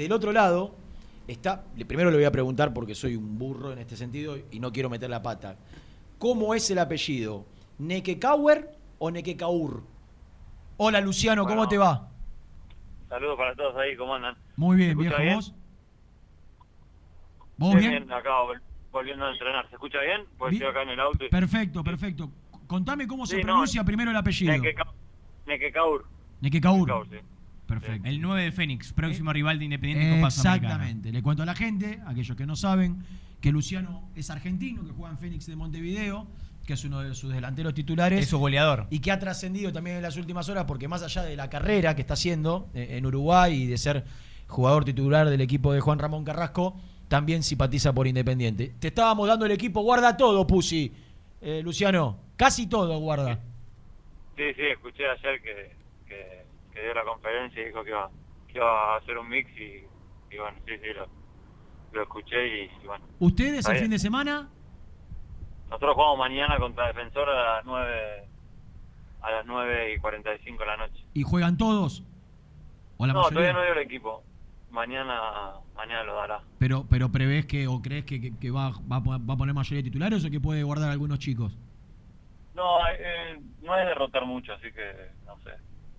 Del 0.00 0.12
otro 0.12 0.30
lado 0.30 0.76
está, 1.26 1.64
primero 1.88 2.08
le 2.12 2.18
voy 2.18 2.24
a 2.24 2.30
preguntar 2.30 2.72
porque 2.72 2.94
soy 2.94 3.16
un 3.16 3.36
burro 3.36 3.72
en 3.72 3.80
este 3.80 3.96
sentido 3.96 4.38
y 4.52 4.60
no 4.60 4.70
quiero 4.70 4.88
meter 4.88 5.10
la 5.10 5.20
pata. 5.22 5.56
¿Cómo 6.20 6.54
es 6.54 6.70
el 6.70 6.78
apellido? 6.78 7.44
¿Nekekauer 7.80 8.70
o 9.00 9.10
Nekekaur? 9.10 9.82
Hola 10.76 11.00
Luciano, 11.00 11.42
¿cómo 11.42 11.56
Bueno. 11.56 11.68
te 11.68 11.78
va? 11.78 12.08
Saludos 13.08 13.36
para 13.36 13.56
todos 13.56 13.74
ahí, 13.76 13.96
¿cómo 13.96 14.14
andan? 14.14 14.36
Muy 14.54 14.76
bien, 14.76 14.90
¿Se 14.90 14.92
escucha 14.92 15.08
viejo, 15.08 15.22
bien? 15.24 15.34
¿vos? 15.34 15.54
¿Vos 17.56 17.74
bien? 17.74 17.90
bien, 17.90 18.12
acá 18.12 18.30
vol- 18.44 18.60
volviendo 18.92 19.24
a 19.24 19.32
entrenar. 19.32 19.68
¿Se 19.68 19.74
escucha 19.74 19.98
bien? 20.00 20.20
Bien. 20.38 20.52
estoy 20.52 20.68
acá 20.68 20.82
en 20.82 20.88
el 20.90 21.00
auto. 21.00 21.24
y- 21.24 21.28
Perfecto, 21.28 21.82
perfecto. 21.82 22.30
Contame 22.68 23.08
cómo 23.08 23.26
se 23.26 23.38
no, 23.38 23.42
pronuncia 23.42 23.82
primero 23.82 24.12
el 24.12 24.16
apellido. 24.16 24.52
Nekeka- 24.54 24.92
Nekekaur. 25.44 26.04
Nekekaur. 26.40 26.86
Nekekaur, 26.86 27.08
sí. 27.10 27.16
Perfecto. 27.68 28.08
El 28.08 28.20
9 28.22 28.44
de 28.44 28.52
Fénix, 28.52 28.94
próximo 28.94 29.30
rival 29.30 29.58
de 29.58 29.66
Independiente 29.66 30.08
en 30.08 30.16
Copa. 30.16 30.28
Exactamente. 30.28 31.12
Le 31.12 31.22
cuento 31.22 31.42
a 31.42 31.46
la 31.46 31.54
gente, 31.54 32.00
aquellos 32.06 32.34
que 32.34 32.46
no 32.46 32.56
saben, 32.56 33.04
que 33.42 33.52
Luciano 33.52 34.08
es 34.16 34.30
argentino, 34.30 34.84
que 34.84 34.92
juega 34.92 35.10
en 35.10 35.18
Fénix 35.18 35.46
de 35.46 35.54
Montevideo, 35.54 36.26
que 36.66 36.72
es 36.72 36.84
uno 36.84 37.00
de 37.00 37.14
sus 37.14 37.30
delanteros 37.30 37.74
titulares. 37.74 38.20
Es 38.22 38.28
su 38.28 38.38
goleador. 38.38 38.86
y 38.90 39.00
que 39.00 39.12
ha 39.12 39.18
trascendido 39.18 39.70
también 39.70 39.96
en 39.96 40.02
las 40.02 40.16
últimas 40.16 40.48
horas 40.48 40.64
porque 40.64 40.88
más 40.88 41.02
allá 41.02 41.22
de 41.22 41.36
la 41.36 41.50
carrera 41.50 41.94
que 41.94 42.00
está 42.00 42.14
haciendo 42.14 42.70
eh, 42.74 42.96
en 42.96 43.04
Uruguay 43.04 43.62
y 43.62 43.66
de 43.66 43.76
ser 43.76 44.04
jugador 44.46 44.86
titular 44.86 45.28
del 45.28 45.42
equipo 45.42 45.74
de 45.74 45.80
Juan 45.80 45.98
Ramón 45.98 46.24
Carrasco, 46.24 46.80
también 47.08 47.42
simpatiza 47.42 47.92
por 47.92 48.06
Independiente. 48.06 48.72
Te 48.78 48.88
estábamos 48.88 49.28
dando 49.28 49.44
el 49.44 49.52
equipo, 49.52 49.82
guarda 49.82 50.16
todo, 50.16 50.46
Pusi. 50.46 50.90
Eh, 51.42 51.60
Luciano, 51.62 52.18
casi 52.36 52.66
todo 52.66 52.98
guarda. 52.98 53.40
Sí, 54.36 54.44
sí, 54.56 54.62
escuché 54.72 55.04
ayer 55.06 55.42
que, 55.42 55.78
que, 56.78 56.84
dio 56.84 56.94
la 56.94 57.04
conferencia 57.04 57.62
y 57.62 57.66
dijo 57.66 57.82
que 57.84 57.90
iba, 57.90 58.10
que 58.48 58.58
iba 58.58 58.94
a 58.94 58.96
hacer 58.98 59.18
un 59.18 59.28
mix 59.28 59.50
y, 59.58 59.84
y 60.34 60.38
bueno, 60.38 60.58
sí, 60.66 60.72
sí, 60.78 60.88
lo, 60.94 61.06
lo 61.92 62.02
escuché 62.02 62.46
y, 62.64 62.70
y 62.82 62.86
bueno. 62.86 63.04
¿Ustedes 63.18 63.66
el 63.66 63.72
bien. 63.72 63.84
fin 63.84 63.90
de 63.90 63.98
semana? 63.98 64.48
Nosotros 65.70 65.94
jugamos 65.94 66.18
mañana 66.18 66.56
contra 66.58 66.86
Defensor 66.86 67.28
a 67.28 67.56
las 67.56 67.64
9, 67.66 68.28
a 69.22 69.30
las 69.30 69.46
9 69.46 69.94
y 69.94 69.98
45 69.98 70.58
de 70.60 70.66
la 70.66 70.76
noche. 70.78 71.04
¿Y 71.14 71.22
juegan 71.22 71.56
todos? 71.58 72.02
¿O 72.96 73.06
la 73.06 73.12
no, 73.12 73.20
mayoría? 73.20 73.34
todavía 73.38 73.52
no 73.52 73.62
dio 73.64 73.72
el 73.80 73.86
equipo. 73.86 74.22
Mañana, 74.70 75.52
mañana 75.74 76.02
lo 76.04 76.14
dará. 76.14 76.40
Pero, 76.58 76.84
pero 76.90 77.10
prevés 77.10 77.46
que 77.46 77.66
o 77.66 77.80
crees 77.80 78.04
que, 78.04 78.20
que- 78.20 78.36
que 78.38 78.50
va, 78.50 78.70
va, 78.90 78.98
va 79.00 79.34
a 79.34 79.36
poner 79.36 79.54
mayoría 79.54 79.78
de 79.78 79.84
titulares 79.90 80.24
o 80.24 80.30
que 80.30 80.40
puede 80.40 80.62
guardar 80.62 80.90
algunos 80.90 81.18
chicos? 81.18 81.56
No, 82.54 82.78
eh, 82.88 83.38
no 83.62 83.76
es 83.78 83.86
derrotar 83.86 84.24
mucho, 84.26 84.52
así 84.52 84.70
que 84.72 85.10
no 85.26 85.38
sé. 85.44 85.50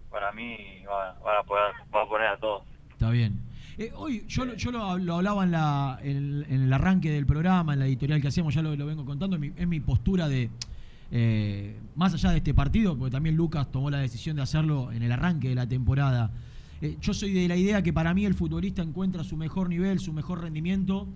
Para 0.10 0.32
mí 0.32 0.58
va, 0.88 1.18
va 1.26 1.40
a, 1.40 1.44
poder, 1.44 1.74
va 1.94 2.04
a 2.04 2.08
poner 2.08 2.28
a 2.28 2.38
todos. 2.38 2.64
Está 2.92 3.10
bien. 3.10 3.40
Eh, 3.78 3.92
hoy 3.96 4.26
yo, 4.28 4.54
yo 4.56 4.72
lo, 4.72 4.84
hablaba 4.84 5.44
en, 5.44 5.52
la, 5.52 6.00
en, 6.04 6.46
el 6.50 6.74
arranque 6.74 7.12
del 7.12 7.26
programa, 7.26 7.74
en 7.74 7.80
la 7.80 7.88
editorial 7.88 8.22
que 8.22 8.28
hacíamos, 8.28 8.54
ya 8.54 8.62
lo, 8.62 8.76
lo 8.76 8.86
vengo 8.86 9.06
contando, 9.06 9.38
es 9.38 9.40
mi, 9.40 9.54
es 9.56 9.68
mi 9.68 9.80
postura 9.80 10.28
de, 10.28 10.50
eh, 11.12 11.76
más 11.96 12.14
allá 12.14 12.32
de 12.32 12.38
este 12.38 12.54
partido, 12.54 12.98
porque 12.98 13.12
también 13.12 13.36
Lucas 13.36 13.72
tomó 13.72 13.90
la 13.90 14.00
decisión 14.00 14.36
de 14.36 14.44
hacerlo 14.44 14.92
en 14.92 15.02
el 15.02 15.12
arranque 15.12 15.50
de 15.50 15.56
la 15.56 15.68
temporada. 15.68 16.30
Eh, 16.82 16.98
yo 17.02 17.14
soy 17.14 17.34
de 17.34 17.48
la 17.48 17.56
idea 17.56 17.82
que 17.82 17.92
para 17.92 18.14
mí 18.14 18.26
el 18.26 18.36
futbolista 18.36 18.82
encuentra 18.82 19.24
su 19.24 19.36
mejor 19.36 19.70
nivel, 19.70 20.00
su 20.00 20.14
mejor 20.14 20.42
rendimiento 20.42 21.08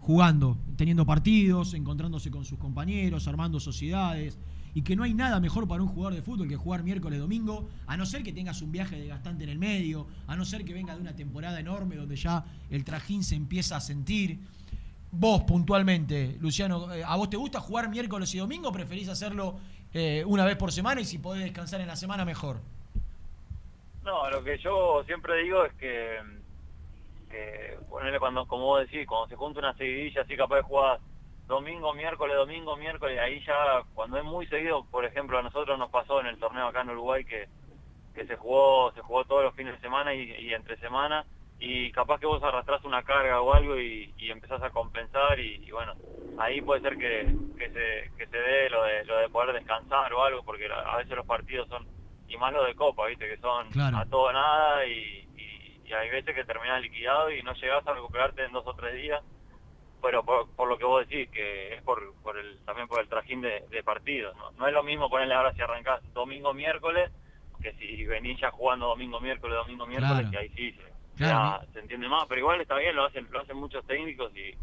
jugando, 0.00 0.56
teniendo 0.76 1.06
partidos, 1.06 1.74
encontrándose 1.74 2.30
con 2.30 2.44
sus 2.44 2.58
compañeros, 2.58 3.28
armando 3.28 3.60
sociedades, 3.60 4.38
y 4.78 4.82
que 4.82 4.94
no 4.94 5.02
hay 5.02 5.12
nada 5.12 5.40
mejor 5.40 5.66
para 5.66 5.82
un 5.82 5.88
jugador 5.88 6.14
de 6.14 6.22
fútbol 6.22 6.46
que 6.46 6.54
jugar 6.54 6.84
miércoles, 6.84 7.18
domingo, 7.18 7.68
a 7.88 7.96
no 7.96 8.06
ser 8.06 8.22
que 8.22 8.32
tengas 8.32 8.62
un 8.62 8.70
viaje 8.70 8.94
desgastante 8.94 9.42
en 9.42 9.50
el 9.50 9.58
medio, 9.58 10.06
a 10.28 10.36
no 10.36 10.44
ser 10.44 10.64
que 10.64 10.72
venga 10.72 10.94
de 10.94 11.00
una 11.00 11.16
temporada 11.16 11.58
enorme 11.58 11.96
donde 11.96 12.14
ya 12.14 12.44
el 12.70 12.84
trajín 12.84 13.24
se 13.24 13.34
empieza 13.34 13.76
a 13.76 13.80
sentir. 13.80 14.38
Vos 15.10 15.42
puntualmente, 15.42 16.36
Luciano, 16.38 16.94
eh, 16.94 17.02
¿a 17.04 17.16
vos 17.16 17.28
te 17.28 17.36
gusta 17.36 17.58
jugar 17.58 17.88
miércoles 17.88 18.32
y 18.36 18.38
domingo 18.38 18.68
o 18.68 18.72
preferís 18.72 19.08
hacerlo 19.08 19.58
eh, 19.92 20.22
una 20.24 20.44
vez 20.44 20.56
por 20.56 20.70
semana 20.70 21.00
y 21.00 21.04
si 21.04 21.18
podés 21.18 21.42
descansar 21.42 21.80
en 21.80 21.88
la 21.88 21.96
semana 21.96 22.24
mejor? 22.24 22.60
No, 24.04 24.30
lo 24.30 24.44
que 24.44 24.58
yo 24.58 25.02
siempre 25.06 25.42
digo 25.42 25.64
es 25.64 25.72
que, 25.72 26.18
que 27.28 27.78
cuando, 28.20 28.46
como 28.46 28.66
vos 28.66 28.82
decís, 28.82 29.08
cuando 29.08 29.26
se 29.26 29.34
junta 29.34 29.58
una 29.58 29.74
seguidilla 29.74 30.22
así 30.22 30.36
capaz 30.36 30.58
de 30.58 30.62
jugar 30.62 31.00
domingo, 31.48 31.92
miércoles, 31.94 32.36
domingo, 32.36 32.76
miércoles, 32.76 33.18
ahí 33.20 33.42
ya 33.46 33.82
cuando 33.94 34.18
es 34.18 34.24
muy 34.24 34.46
seguido, 34.46 34.86
por 34.90 35.04
ejemplo, 35.04 35.38
a 35.38 35.42
nosotros 35.42 35.78
nos 35.78 35.90
pasó 35.90 36.20
en 36.20 36.26
el 36.28 36.38
torneo 36.38 36.68
acá 36.68 36.82
en 36.82 36.90
Uruguay 36.90 37.24
que, 37.24 37.48
que 38.14 38.26
se 38.26 38.36
jugó 38.36 38.92
se 38.92 39.00
jugó 39.02 39.24
todos 39.24 39.44
los 39.44 39.54
fines 39.54 39.74
de 39.74 39.80
semana 39.80 40.14
y, 40.14 40.30
y 40.38 40.54
entre 40.54 40.76
semana 40.78 41.24
y 41.58 41.90
capaz 41.92 42.20
que 42.20 42.26
vos 42.26 42.42
arrastrás 42.42 42.84
una 42.84 43.02
carga 43.02 43.40
o 43.40 43.52
algo 43.54 43.78
y, 43.78 44.14
y 44.18 44.30
empezás 44.30 44.62
a 44.62 44.70
compensar 44.70 45.40
y, 45.40 45.56
y 45.66 45.70
bueno, 45.72 45.94
ahí 46.38 46.60
puede 46.62 46.80
ser 46.82 46.96
que, 46.98 47.34
que, 47.58 47.68
se, 47.70 48.10
que 48.16 48.26
se 48.28 48.36
dé 48.38 48.70
lo 48.70 48.84
de, 48.84 49.04
lo 49.06 49.16
de 49.18 49.28
poder 49.30 49.54
descansar 49.54 50.12
o 50.12 50.22
algo, 50.24 50.42
porque 50.44 50.66
a 50.72 50.96
veces 50.98 51.16
los 51.16 51.26
partidos 51.26 51.68
son, 51.68 51.86
y 52.28 52.36
más 52.36 52.52
los 52.52 52.66
de 52.66 52.74
Copa, 52.74 53.06
viste, 53.06 53.26
que 53.28 53.38
son 53.38 53.68
Claro. 53.70 53.96
a 53.98 54.06
todo 54.06 54.32
nada 54.32 54.86
y, 54.86 55.26
y- 55.36 55.80
y 55.88 55.92
hay 55.94 56.10
veces 56.10 56.34
que 56.34 56.44
terminás 56.44 56.82
liquidado 56.82 57.30
y 57.30 57.42
no 57.42 57.54
llegás 57.54 57.86
a 57.86 57.94
recuperarte 57.94 58.44
en 58.44 58.52
dos 58.52 58.66
o 58.66 58.74
tres 58.74 58.94
días, 58.94 59.22
pero 60.00 60.24
por, 60.24 60.48
por 60.50 60.68
lo 60.68 60.78
que 60.78 60.84
vos 60.84 61.06
decís, 61.08 61.28
que 61.30 61.74
es 61.74 61.82
por, 61.82 62.14
por 62.22 62.36
el, 62.38 62.58
también 62.64 62.88
por 62.88 63.00
el 63.00 63.08
trajín 63.08 63.40
de, 63.40 63.64
de 63.70 63.82
partidos, 63.82 64.36
¿no? 64.36 64.50
No 64.52 64.66
es 64.66 64.72
lo 64.72 64.82
mismo 64.82 65.08
ponerle 65.10 65.34
ahora 65.34 65.52
si 65.54 65.60
arrancás 65.60 66.00
domingo, 66.14 66.52
miércoles, 66.54 67.10
que 67.62 67.72
si 67.74 68.04
venís 68.06 68.38
ya 68.40 68.50
jugando 68.50 68.86
domingo, 68.86 69.20
miércoles, 69.20 69.56
domingo, 69.56 69.86
miércoles, 69.86 70.28
Claro. 70.28 70.30
que 70.30 70.38
ahí 70.38 70.48
sí 70.56 70.72
se, 70.72 70.92
Claro. 71.16 71.64
ya 71.66 71.72
se 71.72 71.78
entiende 71.80 72.08
más, 72.08 72.24
pero 72.28 72.40
igual 72.40 72.60
está 72.60 72.76
bien, 72.76 72.94
lo 72.94 73.04
hacen, 73.04 73.26
lo 73.30 73.40
hacen 73.40 73.56
muchos 73.56 73.84
técnicos 73.86 74.30
y, 74.36 74.54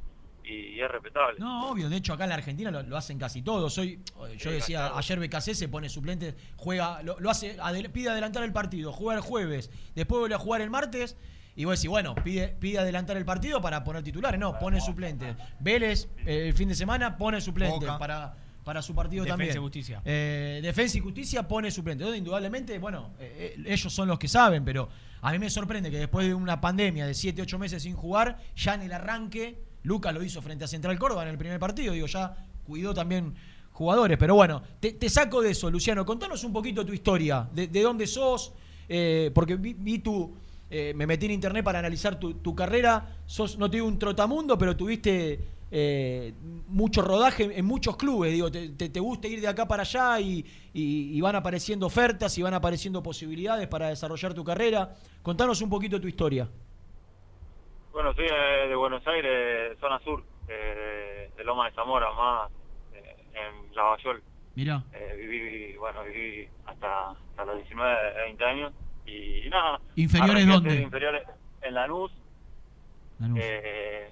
y 0.49 0.79
es 0.79 0.89
respetable. 0.89 1.39
No, 1.39 1.71
obvio. 1.71 1.89
De 1.89 1.97
hecho, 1.97 2.13
acá 2.13 2.23
en 2.23 2.29
la 2.29 2.35
Argentina 2.35 2.71
lo, 2.71 2.83
lo 2.83 2.95
hacen 2.95 3.17
casi 3.19 3.41
todos. 3.41 3.77
Hoy, 3.77 3.99
yo 4.37 4.51
decía, 4.51 4.95
ayer 4.95 5.19
BKC 5.19 5.53
se 5.53 5.67
pone 5.67 5.89
suplente, 5.89 6.35
juega, 6.55 7.01
lo, 7.03 7.19
lo 7.19 7.29
hace, 7.29 7.57
adel- 7.59 7.91
pide 7.91 8.09
adelantar 8.09 8.43
el 8.43 8.53
partido, 8.53 8.93
juega 8.93 9.19
el 9.19 9.25
jueves, 9.25 9.69
después 9.95 10.19
vuelve 10.19 10.35
a 10.35 10.39
jugar 10.39 10.61
el 10.61 10.69
martes. 10.69 11.17
Y 11.55 11.63
vos 11.65 11.79
decís, 11.79 11.89
bueno, 11.89 12.15
pide, 12.15 12.49
pide 12.49 12.79
adelantar 12.79 13.15
el 13.17 13.25
partido 13.25 13.61
para 13.61 13.83
poner 13.83 14.03
titulares. 14.03 14.39
No, 14.39 14.57
pone 14.59 14.81
suplentes. 14.81 15.35
Vélez, 15.59 16.07
eh, 16.25 16.47
el 16.49 16.53
fin 16.53 16.67
de 16.69 16.75
semana, 16.75 17.17
pone 17.17 17.39
suplentes 17.39 17.79
Boca. 17.79 17.97
para, 17.97 18.35
para 18.63 18.81
su 18.81 18.93
partido 18.93 19.23
Defensa 19.23 19.37
también. 19.37 19.55
y 19.55 19.59
Justicia. 19.59 20.01
Eh, 20.03 20.59
Defensa 20.61 20.97
y 20.97 21.01
Justicia 21.01 21.47
pone 21.47 21.71
suplentes. 21.71 22.01
Entonces, 22.03 22.19
indudablemente, 22.19 22.77
bueno, 22.79 23.11
eh, 23.19 23.55
eh, 23.57 23.63
ellos 23.73 23.93
son 23.93 24.07
los 24.09 24.19
que 24.19 24.27
saben, 24.27 24.65
pero 24.65 24.89
a 25.21 25.31
mí 25.31 25.39
me 25.39 25.49
sorprende 25.49 25.89
que 25.89 25.97
después 25.97 26.27
de 26.27 26.33
una 26.33 26.59
pandemia 26.59 27.07
de 27.07 27.13
7, 27.13 27.41
8 27.41 27.57
meses 27.57 27.83
sin 27.83 27.95
jugar, 27.95 28.37
ya 28.55 28.73
en 28.73 28.81
el 28.81 28.91
arranque, 28.91 29.61
Lucas 29.83 30.13
lo 30.13 30.23
hizo 30.23 30.41
frente 30.41 30.65
a 30.65 30.67
Central 30.67 30.99
Córdoba 30.99 31.23
en 31.23 31.29
el 31.29 31.37
primer 31.37 31.59
partido, 31.59 31.93
digo, 31.93 32.07
ya 32.07 32.35
cuidó 32.65 32.93
también 32.93 33.33
jugadores. 33.71 34.17
Pero 34.17 34.35
bueno, 34.35 34.61
te, 34.79 34.91
te 34.93 35.09
saco 35.09 35.41
de 35.41 35.51
eso, 35.51 35.69
Luciano. 35.71 36.05
Contanos 36.05 36.43
un 36.43 36.51
poquito 36.51 36.85
tu 36.85 36.91
historia, 36.91 37.47
de, 37.53 37.67
de 37.67 37.81
dónde 37.81 38.07
sos, 38.07 38.53
eh, 38.89 39.31
porque 39.33 39.55
vi, 39.55 39.73
vi 39.73 39.99
tu. 39.99 40.35
Eh, 40.69 40.93
me 40.95 41.05
metí 41.07 41.25
en 41.25 41.31
internet 41.33 41.63
para 41.63 41.79
analizar 41.79 42.19
tu, 42.19 42.35
tu 42.35 42.55
carrera. 42.55 43.17
Sos, 43.25 43.57
no 43.57 43.69
te 43.69 43.77
digo 43.77 43.87
un 43.87 43.99
trotamundo, 43.99 44.57
pero 44.57 44.75
tuviste 44.75 45.39
eh, 45.71 46.33
mucho 46.67 47.01
rodaje 47.01 47.57
en 47.57 47.65
muchos 47.65 47.97
clubes. 47.97 48.31
Digo, 48.31 48.51
te, 48.51 48.69
te- 48.69 48.89
te 48.89 48.99
gusta 48.99 49.27
ir 49.27 49.41
de 49.41 49.47
acá 49.47 49.67
para 49.67 49.81
allá 49.83 50.19
y, 50.19 50.45
y- 50.73 51.17
y 51.17 51.21
van 51.21 51.35
apareciendo 51.35 51.85
ofertas 51.85 52.37
y 52.37 52.41
van 52.41 52.53
apareciendo 52.53 53.01
posibilidades 53.03 53.67
para 53.67 53.89
desarrollar 53.89 54.33
tu 54.33 54.43
carrera. 54.43 54.93
Contanos 55.21 55.61
un 55.61 55.69
poquito 55.69 55.99
tu 55.99 56.07
historia. 56.07 56.47
Bueno, 57.93 58.13
soy 58.13 58.25
de, 58.27 58.67
de 58.67 58.75
Buenos 58.75 59.05
Aires, 59.07 59.77
zona 59.79 59.99
sur, 59.99 60.23
eh, 60.49 61.29
de 61.37 61.43
Loma 61.43 61.67
de 61.69 61.75
Zamora, 61.75 62.11
más 62.13 62.51
eh, 62.93 63.15
en 63.33 63.73
Lavallol. 63.75 64.21
Mirá. 64.55 64.83
Eh, 64.93 65.15
viví, 65.17 65.77
bueno, 65.77 66.03
viví 66.03 66.47
hasta, 66.65 67.11
hasta 67.11 67.45
los 67.45 67.57
19, 67.57 68.13
20 68.25 68.43
años 68.45 68.73
y 69.05 69.49
nada. 69.49 69.79
¿Inferiores 69.95 70.47
dónde? 70.47 70.81
Inferiores 70.81 71.23
en 71.61 71.73
Lanús. 71.73 72.11
Lanús. 73.19 73.39
Eh, 73.41 74.09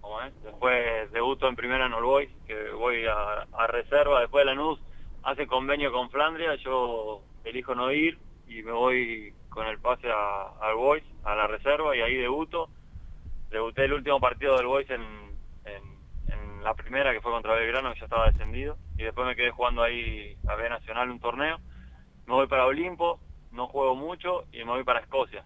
¿cómo 0.00 0.22
es? 0.22 0.42
Después 0.42 1.12
debuto 1.12 1.48
en 1.48 1.56
primera 1.56 1.86
en 1.86 1.92
All 1.92 2.04
Boys, 2.04 2.30
que 2.46 2.70
voy 2.70 3.06
a, 3.06 3.46
a 3.52 3.66
reserva. 3.66 4.20
Después 4.20 4.42
de 4.42 4.54
Lanús 4.54 4.80
hace 5.22 5.46
convenio 5.46 5.92
con 5.92 6.10
Flandria, 6.10 6.54
yo 6.56 7.22
elijo 7.44 7.74
no 7.74 7.92
ir 7.92 8.18
y 8.48 8.62
me 8.62 8.72
voy 8.72 9.34
con 9.48 9.66
el 9.66 9.78
pase 9.78 10.10
a, 10.10 10.42
a 10.60 10.68
All 10.70 10.76
Boys, 10.76 11.04
a 11.24 11.34
la 11.34 11.46
reserva, 11.46 11.96
y 11.96 12.00
ahí 12.00 12.16
debuto. 12.16 12.68
Debuté 13.50 13.84
el 13.84 13.92
último 13.92 14.20
partido 14.20 14.56
del 14.56 14.66
Boys 14.66 14.90
en, 14.90 15.02
en, 15.64 15.82
en 16.32 16.64
la 16.64 16.74
primera, 16.74 17.12
que 17.12 17.20
fue 17.20 17.32
contra 17.32 17.54
Belgrano, 17.54 17.92
que 17.92 18.00
ya 18.00 18.06
estaba 18.06 18.30
descendido. 18.30 18.76
Y 18.98 19.04
después 19.04 19.26
me 19.26 19.36
quedé 19.36 19.50
jugando 19.50 19.82
ahí 19.82 20.36
a 20.48 20.56
B 20.56 20.68
Nacional 20.68 21.10
un 21.10 21.20
torneo. 21.20 21.58
Me 22.26 22.34
voy 22.34 22.48
para 22.48 22.66
Olimpo, 22.66 23.20
no 23.56 23.66
juego 23.66 23.96
mucho, 23.96 24.44
y 24.52 24.58
me 24.58 24.72
voy 24.72 24.84
para 24.84 25.00
Escocia. 25.00 25.44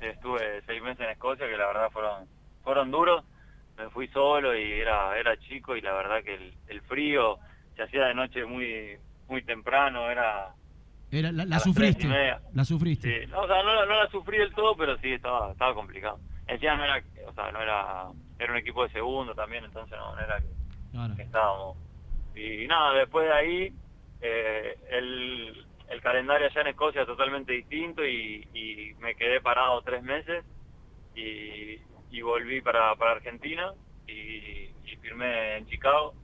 Estuve 0.00 0.62
seis 0.66 0.82
meses 0.82 1.00
en 1.00 1.10
Escocia, 1.10 1.46
que 1.46 1.56
la 1.56 1.66
verdad 1.66 1.90
fueron 1.90 2.26
fueron 2.64 2.90
duros. 2.90 3.24
Me 3.76 3.88
fui 3.90 4.08
solo 4.08 4.56
y 4.56 4.72
era 4.72 5.18
era 5.18 5.36
chico 5.36 5.76
y 5.76 5.80
la 5.80 5.92
verdad 5.92 6.22
que 6.24 6.34
el, 6.34 6.54
el 6.68 6.80
frío 6.82 7.38
se 7.76 7.84
hacía 7.84 8.06
de 8.06 8.14
noche 8.14 8.44
muy 8.44 8.98
muy 9.28 9.42
temprano, 9.42 10.10
era 10.10 10.54
Era, 11.10 11.32
la, 11.32 11.58
sufriste. 11.58 12.08
La 12.52 12.64
sufriste. 12.64 13.26
Sí, 13.26 13.32
o 13.32 13.46
sea, 13.46 13.62
no, 13.62 13.84
la 13.84 14.08
sufrí 14.10 14.38
del 14.38 14.52
todo, 14.54 14.76
pero 14.76 14.98
sí 14.98 15.12
estaba, 15.12 15.52
estaba 15.52 15.74
complicado. 15.74 16.18
Encima 16.46 16.76
no 16.76 16.84
era, 16.84 17.02
o 17.26 17.32
sea, 17.32 17.50
no 17.52 17.60
era, 17.62 18.08
era 18.38 18.52
un 18.52 18.58
equipo 18.58 18.82
de 18.84 18.92
segundo 18.92 19.34
también, 19.34 19.64
entonces 19.64 19.96
no, 19.98 20.18
era 20.18 20.40
que, 21.16 21.22
estábamos. 21.22 21.76
Y 22.34 22.66
nada, 22.66 22.94
después 22.94 23.26
de 23.26 23.32
ahí, 23.32 23.72
eh, 24.20 24.78
el, 24.90 25.66
el 25.92 26.00
calendario 26.00 26.46
allá 26.46 26.62
en 26.62 26.68
Escocia 26.68 27.02
es 27.02 27.06
totalmente 27.06 27.52
distinto 27.52 28.04
y, 28.04 28.96
me 28.98 29.14
quedé 29.14 29.40
parado 29.40 29.82
tres 29.82 30.02
meses 30.02 30.44
y, 31.14 32.22
volví 32.22 32.60
para, 32.62 32.92
Argentina 32.92 33.72
y, 34.06 34.70
firmé 35.00 35.56
en 35.56 35.66
Chicago. 35.66 36.14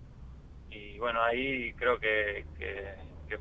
Y 0.70 0.99
bueno, 0.99 1.20
ahí 1.23 1.73
creo 1.75 1.99
que, 1.99 2.44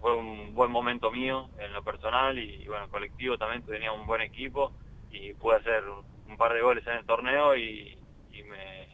fue 0.02 0.16
un 0.18 0.54
buen 0.54 0.70
momento 0.70 1.12
mío 1.12 1.50
en 1.60 1.72
lo 1.72 1.84
personal 1.84 2.38
y, 2.38 2.68
bueno, 2.68 2.90
colectivo 2.90 3.38
también 3.38 3.66
tenía 3.66 3.94
un 3.94 4.06
buen 4.06 4.22
equipo 4.22 4.74
y 5.12 5.34
pude 5.34 5.56
hacer 5.56 5.84
un, 5.88 6.38
par 6.38 6.54
de 6.54 6.62
goles 6.62 6.86
en 6.88 6.94
el 6.94 7.06
torneo 7.06 7.56
y, 7.56 7.98
me, 8.32 8.88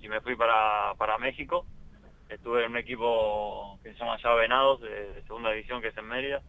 y 0.00 0.08
me 0.08 0.20
fui 0.20 0.36
para 0.36 1.18
México 1.18 1.66
estuve 2.34 2.64
en 2.64 2.72
un 2.72 2.78
equipo 2.78 3.78
que 3.82 3.92
se 3.92 3.98
llama 3.98 4.18
Ya 4.22 4.34
Venados, 4.34 4.80
de, 4.80 5.22
segunda 5.26 5.50
división, 5.50 5.80
que 5.80 5.88
es 5.88 5.96
en 5.96 6.08
Mérida, 6.08 6.42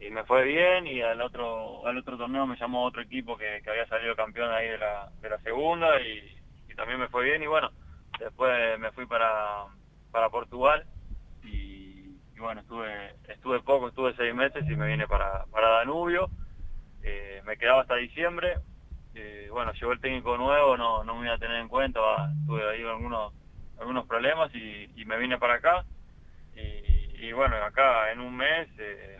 y 0.00 0.10
me 0.10 0.24
fue 0.24 0.44
bien, 0.44 0.86
y 0.86 1.02
al 1.02 1.20
otro 1.20 1.86
al 1.86 1.98
otro 1.98 2.16
torneo 2.16 2.46
me 2.46 2.56
llamó 2.56 2.84
otro 2.84 3.02
equipo 3.02 3.36
que, 3.36 3.62
había 3.68 3.86
salido 3.86 4.14
campeón 4.14 4.52
ahí 4.52 4.68
de 4.68 4.78
la, 4.78 5.10
de 5.20 5.30
la 5.30 5.38
segunda, 5.38 6.00
y, 6.00 6.36
también 6.76 7.00
me 7.00 7.08
fue 7.08 7.24
bien, 7.24 7.42
y 7.42 7.46
bueno, 7.48 7.72
después 8.20 8.78
me 8.78 8.92
fui 8.92 9.04
para, 9.06 9.64
para 10.12 10.30
Portugal, 10.30 10.84
y, 11.42 12.16
bueno, 12.38 12.60
estuve 12.60 13.16
estuve 13.26 13.60
poco, 13.62 13.88
estuve 13.88 14.14
seis 14.14 14.32
meses, 14.32 14.64
y 14.68 14.76
me 14.76 14.86
vine 14.86 15.08
para, 15.08 15.44
para 15.46 15.68
Danubio, 15.70 16.30
eh, 17.02 17.42
me 17.44 17.56
quedaba 17.56 17.82
hasta 17.82 17.96
diciembre, 17.96 18.58
eh, 19.16 19.48
bueno, 19.50 19.72
llegó 19.72 19.90
el 19.90 20.00
técnico 20.00 20.36
nuevo, 20.36 20.76
no, 20.76 21.02
no 21.02 21.16
me 21.16 21.26
iba 21.26 21.34
a 21.34 21.38
tener 21.38 21.56
en 21.56 21.68
cuenta, 21.68 21.98
tuve 22.46 22.70
ahí 22.70 22.84
algunos 22.84 23.32
algunos 23.78 24.06
problemas 24.06 24.54
y, 24.54 24.88
me 25.04 25.18
vine 25.18 25.38
para 25.38 25.54
acá. 25.54 25.84
Y, 27.20 27.32
bueno, 27.32 27.56
acá 27.56 28.12
en 28.12 28.20
un 28.20 28.36
mes 28.36 28.68
eh, 28.78 29.18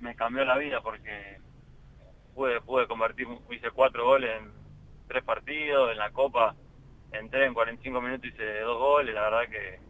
me, 0.00 0.14
cambió 0.14 0.44
la 0.44 0.56
vida 0.58 0.80
porque 0.80 1.38
pude, 2.34 2.60
pude 2.60 2.86
convertir, 2.86 3.26
hice 3.50 3.70
cuatro 3.70 4.04
goles 4.04 4.30
en 4.40 4.50
tres 5.08 5.24
partidos, 5.24 5.90
en 5.90 5.98
la 5.98 6.10
Copa 6.10 6.54
entré 7.12 7.46
en 7.46 7.54
45 7.54 8.00
minutos 8.00 8.24
y 8.26 8.28
hice 8.28 8.60
dos 8.60 8.78
goles, 8.78 9.14
la 9.14 9.22
verdad 9.22 9.40
que, 9.50 9.80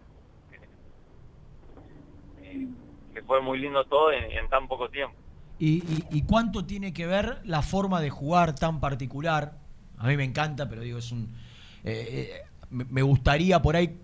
que, 3.13 3.23
fue 3.23 3.41
muy 3.41 3.59
lindo 3.59 3.85
todo 3.85 4.13
en, 4.13 4.49
tan 4.49 4.67
poco 4.69 4.89
tiempo. 4.89 5.17
¿Y, 5.59 6.23
cuánto 6.23 6.65
tiene 6.65 6.95
que 6.95 7.07
ver 7.07 7.41
la 7.45 7.61
forma 7.61 8.01
de 8.01 8.09
jugar 8.09 8.55
tan 8.55 8.81
particular? 8.81 9.59
A 9.99 10.07
mí 10.07 10.17
me 10.17 10.25
encanta, 10.25 10.69
pero 10.69 10.81
digo, 10.81 10.99
es 10.99 11.13
un... 11.13 11.35
Eh, 11.85 12.31
eh, 12.35 12.43
me 12.71 13.03
gustaría 13.03 13.61
por 13.61 13.77
ahí, 13.77 13.97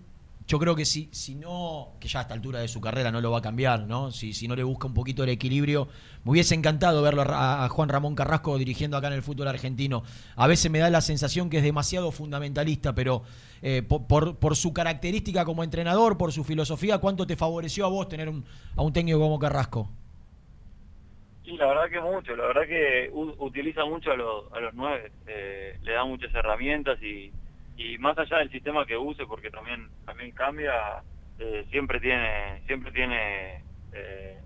yo 0.47 0.59
creo 0.59 0.75
que 0.77 0.85
si, 0.85 1.09
si 1.11 1.35
no, 1.35 1.89
que 1.99 2.07
ya 2.07 2.19
a 2.19 2.21
esta 2.21 2.33
altura 2.33 2.59
de 2.59 2.69
su 2.69 2.79
carrera 2.79 3.11
no 3.11 3.19
lo 3.19 3.31
va 3.31 3.39
a 3.39 3.41
cambiar, 3.41 3.81
¿no? 3.81 4.11
Si, 4.11 4.33
si 4.33 4.47
no 4.47 4.55
le 4.55 4.63
busca 4.63 4.87
un 4.87 4.93
poquito 4.93 5.23
el 5.23 5.29
equilibrio, 5.29 5.89
me 6.23 6.31
hubiese 6.31 6.55
encantado 6.55 7.01
verlo 7.01 7.23
a, 7.27 7.67
Juan 7.67 7.89
Ramón 7.89 8.15
Carrasco 8.15 8.57
dirigiendo 8.57 8.95
acá 8.95 9.07
en 9.07 9.13
el 9.13 9.23
fútbol 9.23 9.49
argentino. 9.49 10.03
A 10.37 10.47
veces 10.47 10.71
me 10.71 10.79
da 10.79 10.89
la 10.89 11.01
sensación 11.01 11.49
que 11.49 11.57
es 11.57 11.63
demasiado 11.63 12.13
fundamentalista, 12.13 12.95
pero 12.95 13.23
eh, 13.61 13.83
por, 13.83 14.37
por, 14.37 14.55
su 14.55 14.73
característica 14.73 15.43
como 15.43 15.65
entrenador, 15.65 16.17
por 16.17 16.31
su 16.31 16.45
filosofía, 16.45 16.99
¿cuánto 16.99 17.27
te 17.27 17.35
favoreció 17.35 17.85
a 17.85 17.89
vos 17.89 18.07
tener 18.07 18.29
un, 18.29 18.45
a 18.77 18.83
un 18.83 18.93
técnico 18.93 19.19
como 19.19 19.39
Carrasco? 19.39 19.89
Sí, 21.43 21.57
la 21.57 21.67
verdad 21.67 21.89
que 21.89 21.99
mucho, 21.99 22.35
la 22.37 22.47
verdad 22.47 22.67
que 22.67 23.11
utiliza 23.13 23.83
mucho 23.83 24.11
a 24.11 24.15
los, 24.15 24.51
a 24.53 24.61
los 24.61 24.73
nueve, 24.73 25.11
eh, 25.27 25.77
le 25.81 25.91
da 25.91 26.05
muchas 26.05 26.33
herramientas 26.33 27.01
y 27.01 27.31
y 27.77 27.97
más 27.99 28.17
allá 28.17 28.37
del 28.39 28.51
sistema 28.51 28.85
que 28.85 28.97
use, 28.97 29.25
porque 29.25 29.49
también 29.49 29.87
también 30.05 30.31
cambia, 30.31 30.73
eh, 31.39 31.65
siempre 31.69 31.99
tiene 31.99 32.61
siempre 32.65 32.91
tiene 32.91 33.63
eh, 33.93 34.39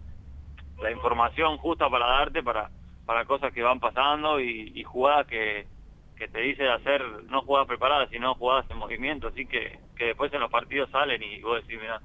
la 0.82 0.92
información 0.92 1.58
justa 1.58 1.90
para 1.90 2.06
darte 2.06 2.44
para 2.44 2.70
para 3.06 3.26
cosas 3.26 3.52
que 3.52 3.64
van 3.64 3.80
pasando 3.80 4.40
y, 4.40 4.84
jugadas 4.84 5.28
que, 5.28 5.68
que 6.16 6.28
te 6.28 6.40
dice 6.40 6.70
hacer, 6.70 7.02
no 7.24 7.42
jugadas 7.42 7.68
preparadas, 7.68 8.10
sino 8.10 8.36
jugadas 8.36 8.70
en 8.70 8.78
movimiento, 8.78 9.28
así 9.28 9.46
que, 9.46 9.80
que 9.98 10.06
después 10.06 10.32
en 10.34 10.40
los 10.40 10.52
partidos 10.52 10.90
salen 10.92 11.22
y 11.22 11.42
vos 11.42 11.62
decís, 11.62 11.82
mira, 11.82 12.00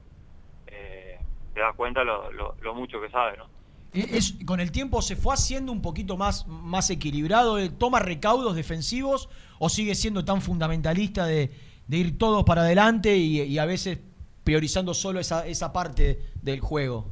eh, 0.66 1.18
te 1.54 1.60
das 1.60 1.74
cuenta 1.76 2.02
lo, 2.02 2.30
lo, 2.32 2.74
mucho 2.74 3.00
que 3.00 3.08
sabe, 3.10 3.36
¿no? 3.36 3.46
Es, 3.92 4.36
con 4.44 4.60
el 4.60 4.72
tiempo 4.72 5.00
se 5.00 5.16
fue 5.16 5.34
haciendo 5.34 5.72
un 5.72 5.80
poquito 5.80 6.16
más, 6.16 6.46
más 6.46 6.90
equilibrado, 6.90 7.56
toma 7.72 7.98
recaudos 7.98 8.54
defensivos 8.54 9.28
o 9.58 9.68
sigue 9.68 9.94
siendo 9.94 10.24
tan 10.24 10.42
fundamentalista 10.42 11.26
de, 11.26 11.50
ir 11.88 12.18
todos 12.18 12.44
para 12.44 12.62
adelante 12.62 13.16
y, 13.16 13.58
a 13.58 13.64
veces 13.64 13.98
priorizando 14.44 14.94
solo 14.94 15.18
esa, 15.18 15.46
esa 15.46 15.72
parte 15.72 16.20
del 16.42 16.60
juego? 16.60 17.10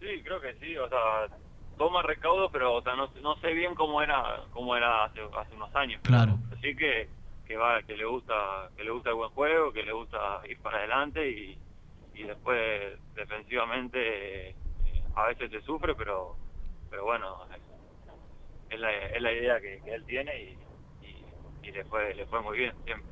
Sí, 0.00 0.20
creo 0.24 0.40
que 0.40 0.54
sí, 0.60 0.76
o 0.76 0.88
sea, 0.88 1.28
toma 1.78 2.02
recaudo, 2.02 2.50
pero 2.50 2.74
o 2.74 2.82
sea, 2.82 2.94
no, 2.96 3.08
no 3.22 3.36
sé 3.36 3.52
bien 3.52 3.74
cómo 3.74 4.02
era 4.02 4.42
cómo 4.52 4.76
era 4.76 5.04
hace, 5.04 5.20
hace 5.38 5.54
unos 5.54 5.74
años. 5.74 6.00
Claro. 6.02 6.38
Así 6.56 6.74
que 6.76 7.08
que 7.46 7.56
va 7.56 7.82
que 7.82 7.96
le 7.96 8.04
gusta 8.04 8.70
que 8.76 8.84
le 8.84 8.90
gusta 8.90 9.10
el 9.10 9.16
buen 9.16 9.30
juego, 9.30 9.72
que 9.72 9.82
le 9.82 9.92
gusta 9.92 10.42
ir 10.48 10.58
para 10.58 10.78
adelante 10.78 11.28
y, 11.30 11.58
y 12.14 12.22
después 12.24 12.98
defensivamente 13.14 14.50
eh, 14.50 14.54
a 15.14 15.26
veces 15.28 15.50
se 15.50 15.60
sufre, 15.62 15.94
pero 15.94 16.36
pero 16.90 17.04
bueno, 17.04 17.38
es 18.70 18.78
la, 18.78 18.92
es 18.92 19.22
la 19.22 19.32
idea 19.32 19.60
que, 19.60 19.80
que 19.84 19.94
él 19.94 20.04
tiene 20.04 20.30
y, 20.42 20.58
y 21.62 21.70
le 21.70 21.84
fue, 21.86 22.14
le 22.14 22.26
fue 22.26 22.42
muy 22.42 22.58
bien 22.58 22.74
siempre. 22.84 23.10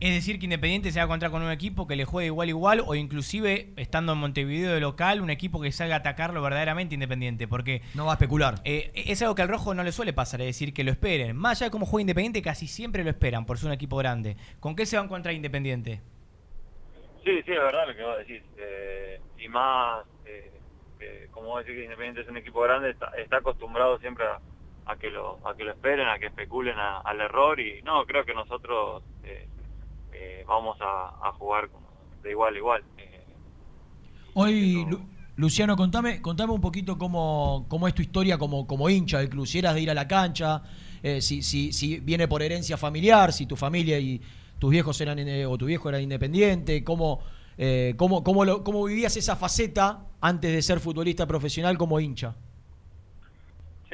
Es 0.00 0.14
decir, 0.14 0.38
que 0.38 0.46
Independiente 0.46 0.90
se 0.90 0.98
va 0.98 1.02
a 1.02 1.06
encontrar 1.06 1.30
con 1.30 1.42
un 1.42 1.50
equipo 1.50 1.86
que 1.86 1.96
le 1.96 2.06
juegue 2.06 2.26
igual 2.26 2.48
igual 2.48 2.82
o 2.86 2.94
inclusive 2.94 3.72
estando 3.76 4.14
en 4.14 4.18
Montevideo 4.18 4.72
de 4.72 4.80
local, 4.80 5.20
un 5.20 5.28
equipo 5.30 5.60
que 5.60 5.70
salga 5.72 5.96
a 5.96 5.98
atacarlo 5.98 6.40
verdaderamente 6.42 6.94
Independiente, 6.94 7.46
porque... 7.46 7.82
No 7.94 8.06
va 8.06 8.12
a 8.12 8.14
especular. 8.14 8.56
Eh, 8.64 8.90
es 8.94 9.20
algo 9.22 9.34
que 9.34 9.42
al 9.42 9.48
rojo 9.48 9.74
no 9.74 9.84
le 9.84 9.92
suele 9.92 10.12
pasar, 10.14 10.40
es 10.40 10.46
decir, 10.46 10.72
que 10.72 10.84
lo 10.84 10.90
esperen. 10.90 11.36
Más 11.36 11.60
allá 11.60 11.66
de 11.66 11.70
cómo 11.70 11.86
juega 11.86 12.02
Independiente, 12.02 12.42
casi 12.42 12.66
siempre 12.66 13.04
lo 13.04 13.10
esperan 13.10 13.44
por 13.44 13.58
ser 13.58 13.68
un 13.68 13.74
equipo 13.74 13.96
grande. 13.96 14.36
¿Con 14.60 14.74
qué 14.74 14.86
se 14.86 14.96
va 14.96 15.02
a 15.02 15.04
encontrar 15.04 15.34
Independiente? 15.34 16.00
Sí, 17.22 17.42
sí, 17.44 17.52
es 17.52 17.58
verdad 17.58 17.86
lo 17.86 17.94
que 17.94 18.02
vos 18.02 18.18
decís. 18.18 18.42
Eh, 18.56 19.20
y 19.38 19.48
más, 19.48 20.04
eh, 20.24 20.50
como 21.30 21.48
vos 21.48 21.64
decís 21.64 21.78
que 21.78 21.84
Independiente 21.84 22.22
es 22.22 22.28
un 22.28 22.36
equipo 22.36 22.60
grande, 22.60 22.96
está 23.16 23.36
acostumbrado 23.38 23.98
siempre 23.98 24.24
a 24.24 24.40
a 24.86 24.96
que 24.96 25.10
lo 25.10 25.38
a 25.46 25.54
que 25.56 25.64
lo 25.64 25.72
esperen, 25.72 26.08
a 26.08 26.18
que 26.18 26.26
especulen 26.26 26.76
al 26.78 27.20
error 27.20 27.58
y 27.60 27.82
no, 27.82 28.04
creo 28.04 28.24
que 28.24 28.34
nosotros 28.34 29.02
eh, 29.24 29.48
eh, 30.12 30.44
vamos 30.46 30.76
a, 30.80 31.32
jugar 31.32 31.68
de 32.22 32.30
igual 32.30 32.54
a 32.54 32.58
igual. 32.58 32.82
Eh, 32.98 33.24
Hoy, 34.34 34.86
Luciano, 35.36 35.76
contame, 35.76 36.20
contame 36.20 36.52
un 36.52 36.60
poquito 36.60 36.98
cómo, 36.98 37.66
cómo 37.68 37.88
es 37.88 37.94
tu 37.94 38.02
historia 38.02 38.36
como, 38.36 38.66
como 38.66 38.88
hincha 38.88 39.18
del 39.18 39.28
club, 39.28 39.46
si 39.46 39.58
eras 39.58 39.74
de 39.74 39.80
ir 39.80 39.90
a 39.90 39.94
la 39.94 40.08
cancha, 40.08 40.62
si, 41.20 41.42
si, 41.42 41.72
si 41.72 42.00
viene 42.00 42.26
por 42.26 42.42
herencia 42.42 42.76
familiar, 42.76 43.32
si 43.32 43.46
tu 43.46 43.56
familia 43.56 43.98
y 43.98 44.20
tus 44.58 44.70
viejos 44.70 45.00
eran 45.00 45.18
o 45.46 45.58
tu 45.58 45.66
viejo 45.66 45.88
era 45.88 46.00
independiente, 46.00 46.82
cómo, 46.82 47.20
cómo, 47.96 48.24
cómo, 48.24 48.44
lo, 48.44 48.64
cómo 48.64 48.84
vivías 48.84 49.16
esa 49.16 49.36
faceta 49.36 50.06
antes 50.20 50.52
de 50.52 50.62
ser 50.62 50.80
futbolista 50.80 51.26
profesional 51.26 51.76
como 51.76 52.00
hincha. 52.00 52.34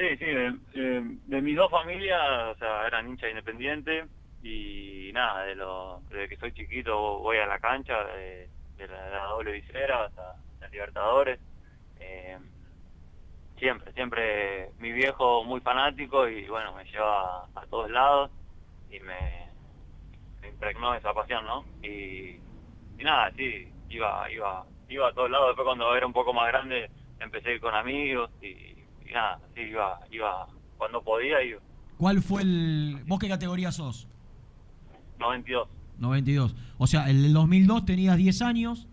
Sí, 0.01 0.17
sí, 0.17 0.25
de, 0.25 1.41
mis 1.41 1.55
dos 1.55 1.69
familias, 1.69 2.19
o 2.55 2.57
sea, 2.57 2.87
eran 2.87 3.07
hinchas 3.07 3.29
independientes 3.29 4.07
y 4.41 5.11
nada, 5.13 5.43
de 5.43 5.53
lo, 5.53 6.01
desde 6.09 6.27
que 6.27 6.37
soy 6.37 6.51
chiquito 6.53 7.19
voy 7.19 7.37
a 7.37 7.45
la 7.45 7.59
cancha, 7.59 8.03
de, 8.05 8.49
la, 8.79 9.25
doble 9.25 9.51
visera 9.51 10.05
hasta 10.05 10.37
la 10.59 10.67
Libertadores. 10.69 11.39
Eh, 11.99 12.35
siempre, 13.59 13.93
siempre 13.93 14.71
mi 14.79 14.91
viejo 14.91 15.43
muy 15.43 15.61
fanático 15.61 16.27
y 16.27 16.47
bueno, 16.47 16.73
me 16.73 16.83
lleva 16.85 17.43
a, 17.53 17.65
todos 17.69 17.91
lados 17.91 18.31
y 18.89 18.99
me, 19.01 19.49
impregnó 20.47 20.95
esa 20.95 21.13
pasión, 21.13 21.45
¿no? 21.45 21.63
Y, 21.83 22.39
y, 23.01 23.03
nada, 23.03 23.31
sí, 23.35 23.67
iba, 23.89 24.31
iba, 24.31 24.65
iba 24.89 25.07
a 25.09 25.13
todos 25.13 25.29
lados, 25.29 25.47
después 25.47 25.65
cuando 25.65 25.95
era 25.95 26.05
un 26.05 26.13
poco 26.13 26.33
más 26.33 26.47
grande 26.47 26.89
empecé 27.19 27.49
a 27.49 27.53
ir 27.53 27.59
con 27.59 27.75
amigos 27.75 28.29
y 28.41 28.71
y 29.11 29.13
nada, 29.13 29.39
sí, 29.53 29.61
iba, 29.61 29.99
iba, 30.09 30.47
cuando 30.77 31.01
podía 31.01 31.43
iba. 31.43 31.59
¿Cuál 31.97 32.21
fue 32.21 32.41
el... 32.41 33.01
¿Vos 33.05 33.19
qué 33.19 33.27
categoría 33.27 33.71
sos? 33.71 34.07
92. 35.19 35.67
92. 35.99 36.55
O 36.77 36.87
sea, 36.87 37.09
en 37.09 37.25
el 37.25 37.33
2002 37.33 37.85
tenías 37.85 38.17
10 38.17 38.41
años, 38.41 38.87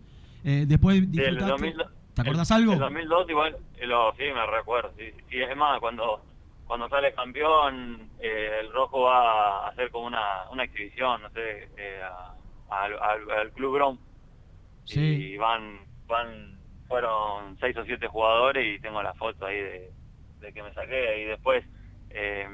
eh, 0.44 0.64
después 0.66 1.10
disfrutaste... 1.10 1.74
¿Te 2.14 2.22
acordás 2.22 2.50
algo? 2.50 2.72
En 2.72 2.78
el 2.78 3.08
2002 3.08 3.30
igual, 3.30 3.56
eh, 3.76 3.86
lo, 3.86 4.12
sí, 4.16 4.24
me 4.34 4.44
recuerdo, 4.44 4.92
sí. 4.98 5.04
Y 5.30 5.40
es 5.40 5.56
más, 5.56 5.78
cuando 5.78 6.20
cuando 6.66 6.88
sale 6.88 7.14
campeón, 7.14 8.10
eh, 8.20 8.58
el 8.60 8.72
rojo 8.72 9.02
va 9.02 9.66
a 9.66 9.68
hacer 9.68 9.90
como 9.90 10.06
una, 10.06 10.50
una 10.50 10.64
exhibición, 10.64 11.22
no 11.22 11.30
sé, 11.30 11.70
al, 12.70 12.92
al, 13.30 13.52
Club 13.52 13.74
Grom. 13.74 13.98
Sí. 14.84 15.00
Y 15.32 15.36
van, 15.36 15.80
van 16.06 16.58
fueron 16.88 17.56
seis 17.60 17.76
o 17.76 17.84
siete 17.84 18.06
jugadores 18.08 18.64
y 18.76 18.80
tengo 18.80 19.02
la 19.02 19.12
foto 19.14 19.46
ahí 19.46 19.56
de, 19.60 19.90
de 20.40 20.52
que 20.52 20.62
me 20.62 20.72
saqué. 20.72 21.22
Y 21.22 21.24
después 21.26 21.64
eh, 22.10 22.46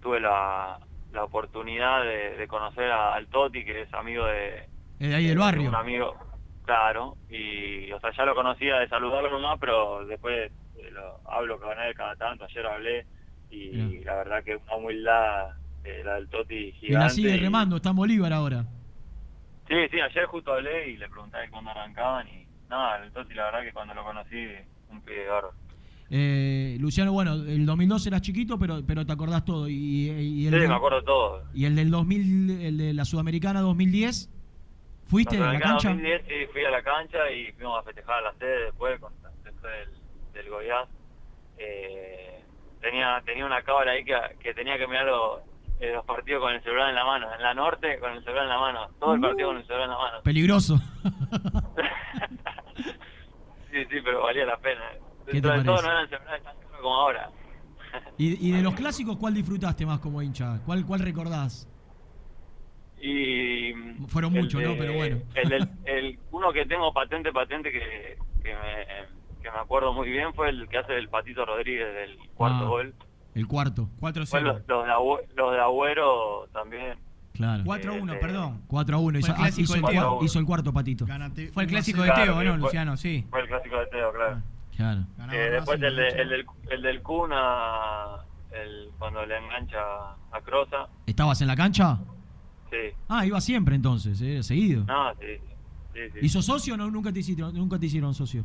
tuve 0.00 0.20
la, 0.20 0.78
la 1.12 1.24
oportunidad 1.24 2.02
de, 2.02 2.36
de 2.36 2.46
conocer 2.48 2.90
a- 2.90 3.14
al 3.14 3.26
Toti, 3.28 3.64
que 3.64 3.82
es 3.82 3.94
amigo 3.94 4.24
de, 4.26 4.68
de 5.00 5.14
ahí 5.14 5.26
del 5.26 5.34
de 5.34 5.40
barrio. 5.40 5.68
Un 5.70 5.74
amigo, 5.74 6.14
claro, 6.64 7.16
y 7.28 7.90
o 7.92 7.98
sea, 8.00 8.12
ya 8.16 8.24
lo 8.24 8.34
conocía 8.36 8.76
de 8.76 8.88
saludarlo 8.88 9.30
nomás, 9.30 9.58
pero 9.58 10.06
después 10.06 10.52
eh, 10.78 10.90
lo, 10.92 11.20
hablo 11.28 11.58
con 11.58 11.76
él 11.80 11.94
cada 11.94 12.14
tanto, 12.16 12.44
ayer 12.44 12.66
hablé 12.66 13.06
y 13.50 14.04
la 14.04 14.16
verdad 14.16 14.44
que 14.44 14.56
una 14.56 14.76
humildad 14.76 15.48
eh, 15.84 16.02
la 16.04 16.14
del 16.14 16.28
Toti 16.28 16.72
gigante. 16.72 16.86
Y 16.86 16.92
la 16.92 17.08
sigue 17.08 17.36
remando, 17.36 17.76
está 17.76 17.90
en 17.90 17.96
Bolívar 17.96 18.32
ahora. 18.32 18.64
Sí, 19.68 19.74
sí, 19.90 20.00
ayer 20.00 20.26
justo 20.26 20.52
hablé 20.52 20.90
y 20.90 20.96
le 20.96 21.08
pregunté 21.08 21.38
cuándo 21.50 21.70
arrancaban 21.70 22.26
y 22.28 22.46
nada, 22.68 23.08
Toti 23.12 23.34
la 23.34 23.44
verdad 23.46 23.62
que 23.62 23.72
cuando 23.72 23.94
lo 23.94 24.04
conocí, 24.04 24.46
un 24.90 25.00
pibe 25.02 25.24
de 25.24 25.30
oro. 25.30 25.52
Eh, 26.08 26.76
Luciano, 26.78 27.12
bueno, 27.12 27.32
el 27.34 27.66
2002 27.66 28.06
eras 28.06 28.20
chiquito, 28.22 28.58
pero, 28.58 28.80
pero 28.86 29.04
te 29.04 29.12
acordás 29.12 29.44
todo. 29.44 29.68
Y, 29.68 29.74
y 30.10 30.46
el 30.46 30.54
Sí, 30.54 30.60
del- 30.60 30.68
me 30.68 30.74
acuerdo 30.74 31.02
todo. 31.02 31.42
Y 31.52 31.64
el 31.64 31.74
del 31.74 31.90
2000, 31.90 32.50
el 32.62 32.78
de 32.78 32.94
la 32.94 33.04
Sudamericana 33.04 33.60
2010, 33.60 34.30
¿fuiste 35.06 35.36
a 35.36 35.52
la 35.52 35.58
cancha? 35.58 35.88
2010 35.88 36.22
sí, 36.28 36.34
fui 36.52 36.64
a 36.64 36.70
la 36.70 36.82
cancha 36.82 37.28
y 37.32 37.50
fuimos 37.52 37.80
a 37.80 37.82
festejar 37.82 38.18
a 38.18 38.20
la 38.32 38.34
sede 38.34 38.66
después, 38.66 39.00
con- 39.00 39.12
después 39.42 39.72
del, 39.72 40.32
del 40.32 40.50
Goiás. 40.50 40.88
Eh, 41.58 42.40
tenía, 42.80 43.20
tenía 43.24 43.44
una 43.44 43.62
cámara 43.62 43.92
ahí 43.92 44.04
que, 44.04 44.14
que 44.40 44.54
tenía 44.54 44.78
que 44.78 44.86
mirar 44.86 45.06
los, 45.06 45.40
eh, 45.80 45.92
los 45.92 46.04
partidos 46.04 46.42
con 46.42 46.52
el 46.54 46.62
celular 46.62 46.88
en 46.88 46.94
la 46.94 47.04
mano. 47.04 47.32
En 47.34 47.42
la 47.42 47.54
norte 47.54 47.98
con 47.98 48.12
el 48.12 48.22
celular 48.24 48.44
en 48.44 48.48
la 48.50 48.58
mano. 48.58 48.88
Todo 48.98 49.14
el 49.14 49.20
partido 49.20 49.48
con 49.48 49.56
el 49.58 49.66
celular 49.66 49.84
en 49.84 49.90
la 49.90 49.98
mano. 49.98 50.22
Peligroso. 50.22 50.78
sí, 53.70 53.84
sí, 53.90 54.00
pero 54.04 54.22
valía 54.22 54.44
la 54.46 54.56
pena. 54.58 54.80
¿Qué 55.26 55.32
te 55.40 55.48
Dentro 55.48 55.52
de 55.58 55.64
todo 55.64 55.82
no 55.82 55.90
eran 55.90 56.08
celulares 56.08 56.42
tan 56.44 56.54
caros 56.56 56.80
como 56.80 56.94
ahora. 56.94 57.30
y, 58.16 58.48
y 58.48 58.52
de 58.52 58.62
los 58.62 58.74
clásicos, 58.80 59.16
¿cuál 59.16 59.34
disfrutaste 59.34 59.84
más 59.86 59.98
como 60.00 60.22
hincha? 60.22 60.60
¿Cuál, 60.64 60.84
cuál 60.86 61.00
recordás? 61.00 61.68
Y 63.00 63.72
Fueron 64.08 64.32
muchos, 64.32 64.60
¿no? 64.62 64.74
Pero 64.78 64.94
bueno. 64.94 65.18
El- 65.84 66.18
uno 66.30 66.52
que 66.52 66.64
tengo 66.66 66.92
patente, 66.92 67.32
patente 67.32 67.70
que, 67.72 68.16
que, 68.42 68.54
me, 68.54 69.42
que 69.42 69.50
me 69.50 69.58
acuerdo 69.58 69.92
muy 69.92 70.08
bien 70.10 70.32
fue 70.34 70.48
el 70.50 70.68
que 70.68 70.78
hace 70.78 70.96
el 70.96 71.08
Patito 71.08 71.44
Rodríguez 71.44 71.92
del 71.94 72.18
cuarto 72.34 72.64
Ah, 72.64 72.68
gol. 72.68 72.94
El 73.36 73.46
cuarto, 73.46 73.88
Fue 74.00 74.12
4-0. 74.12 74.40
los, 74.66 74.66
los 75.36 75.52
de 75.52 75.60
Agüero 75.60 76.48
también. 76.52 76.98
claro. 77.34 77.64
4-1, 77.64 78.14
Eh, 78.14 78.18
perdón. 78.20 78.62
4 78.66 78.96
a 78.96 78.98
1. 79.00 79.18
Hizo, 79.18 79.34
ah, 79.36 79.48
hizo, 79.48 79.74
el, 79.74 80.24
hizo 80.24 80.38
el 80.38 80.46
cuarto 80.46 80.72
patito. 80.72 81.04
Ganate 81.06 81.48
Fue 81.48 81.64
el 81.64 81.68
1 81.68 81.70
a 81.70 81.80
clásico 81.80 82.02
de 82.02 82.08
0. 82.08 82.14
Claro, 82.14 82.32
Teo, 82.32 82.38
que 82.40 82.44
¿no, 82.46 82.52
fue- 82.52 82.60
Luciano? 82.62 82.96
Sí. 82.96 83.26
Fue 83.30 83.40
el 83.42 83.48
clásico 83.48 83.76
de 83.78 83.86
Teo, 83.86 84.12
claro. 84.12 84.42
Claro. 84.76 85.00
Eh, 85.32 85.50
después 85.50 85.80
el, 85.82 85.96
de- 85.96 86.02
1 86.02 86.02
a 86.02 86.22
el, 86.22 86.28
del, 86.30 86.46
el 86.70 86.82
del 86.82 87.02
Kun 87.02 87.30
a- 87.34 88.24
el, 88.52 88.88
cuando 88.98 89.24
le 89.26 89.36
engancha 89.36 89.78
a 90.32 90.40
Croza. 90.42 90.86
¿Estabas 91.06 91.40
en 91.42 91.48
la 91.48 91.56
cancha? 91.56 91.98
Sí. 92.70 92.76
Ah, 93.08 93.24
iba 93.26 93.40
siempre 93.40 93.74
entonces, 93.76 94.20
eh, 94.22 94.42
seguido. 94.42 94.84
No, 94.84 95.12
sí. 95.14 95.26
sí, 95.92 96.00
sí. 96.14 96.18
¿Y 96.22 96.28
sos 96.30 96.44
socio 96.46 96.74
o 96.74 96.76
no? 96.78 96.90
Nunca 96.90 97.12
te 97.12 97.20
hicieron, 97.20 97.54
nunca 97.54 97.78
te 97.78 97.86
hicieron 97.86 98.14
socio. 98.14 98.44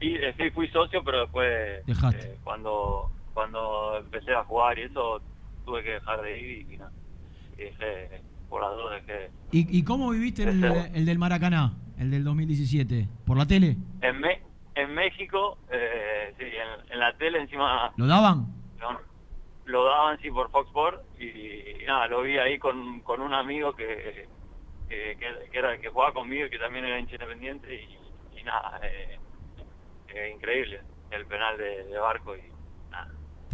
Y 0.00 0.14
eh, 0.14 0.34
sí, 0.36 0.50
fui 0.50 0.68
socio, 0.68 1.02
pero 1.02 1.22
después 1.22 1.84
Dejaste. 1.86 2.32
eh, 2.34 2.38
cuando 2.44 3.10
cuando 3.38 3.98
empecé 3.98 4.34
a 4.34 4.42
jugar 4.42 4.76
y 4.80 4.82
eso 4.82 5.22
tuve 5.64 5.84
que 5.84 5.90
dejar 5.92 6.20
de 6.22 6.40
ir 6.40 6.72
y, 6.72 6.76
nada. 6.76 6.90
Y 7.56 7.62
dejé, 7.66 8.20
por 8.48 8.60
las 8.62 8.70
dos 8.72 8.90
dejé. 8.90 9.30
¿Y, 9.52 9.78
y 9.78 9.84
cómo 9.84 10.10
viviste 10.10 10.42
el, 10.42 11.06
del 11.06 11.18
Maracaná, 11.20 11.70
el 12.00 12.10
del 12.10 12.24
2017? 12.24 13.06
¿Por 13.24 13.36
la 13.38 13.46
tele? 13.46 13.76
En, 14.02 14.18
Me- 14.18 14.42
en 14.74 14.92
México, 14.92 15.58
eh, 15.70 16.34
sí, 16.36 16.46
en, 16.46 16.92
en 16.94 16.98
la 16.98 17.16
tele 17.16 17.38
encima 17.38 17.92
¿Lo 17.96 18.08
daban? 18.08 18.46
lo, 18.80 19.00
lo 19.66 19.84
daban 19.84 20.18
sí 20.20 20.32
por 20.32 20.50
Fox 20.50 20.66
Sports 20.66 20.98
y, 21.20 21.86
nada, 21.86 22.08
lo 22.08 22.22
vi 22.22 22.38
ahí 22.38 22.58
con, 22.58 23.02
con 23.02 23.20
un 23.20 23.34
amigo 23.34 23.72
que, 23.72 24.26
que, 24.88 25.16
que- 25.16 25.48
era 25.56 25.74
el 25.74 25.80
que 25.80 25.90
jugaba 25.90 26.12
conmigo 26.12 26.46
y 26.46 26.50
que 26.50 26.58
también 26.58 26.84
era 26.86 26.98
hincha 26.98 27.14
independiente 27.14 27.72
y, 27.72 28.38
y 28.40 28.42
nada, 28.42 28.80
eh, 28.82 29.16
eh, 30.08 30.32
increíble 30.34 30.80
el 31.12 31.24
penal 31.26 31.56
de, 31.56 31.84
de 31.84 31.98
Barco 31.98 32.36
y 32.36 32.57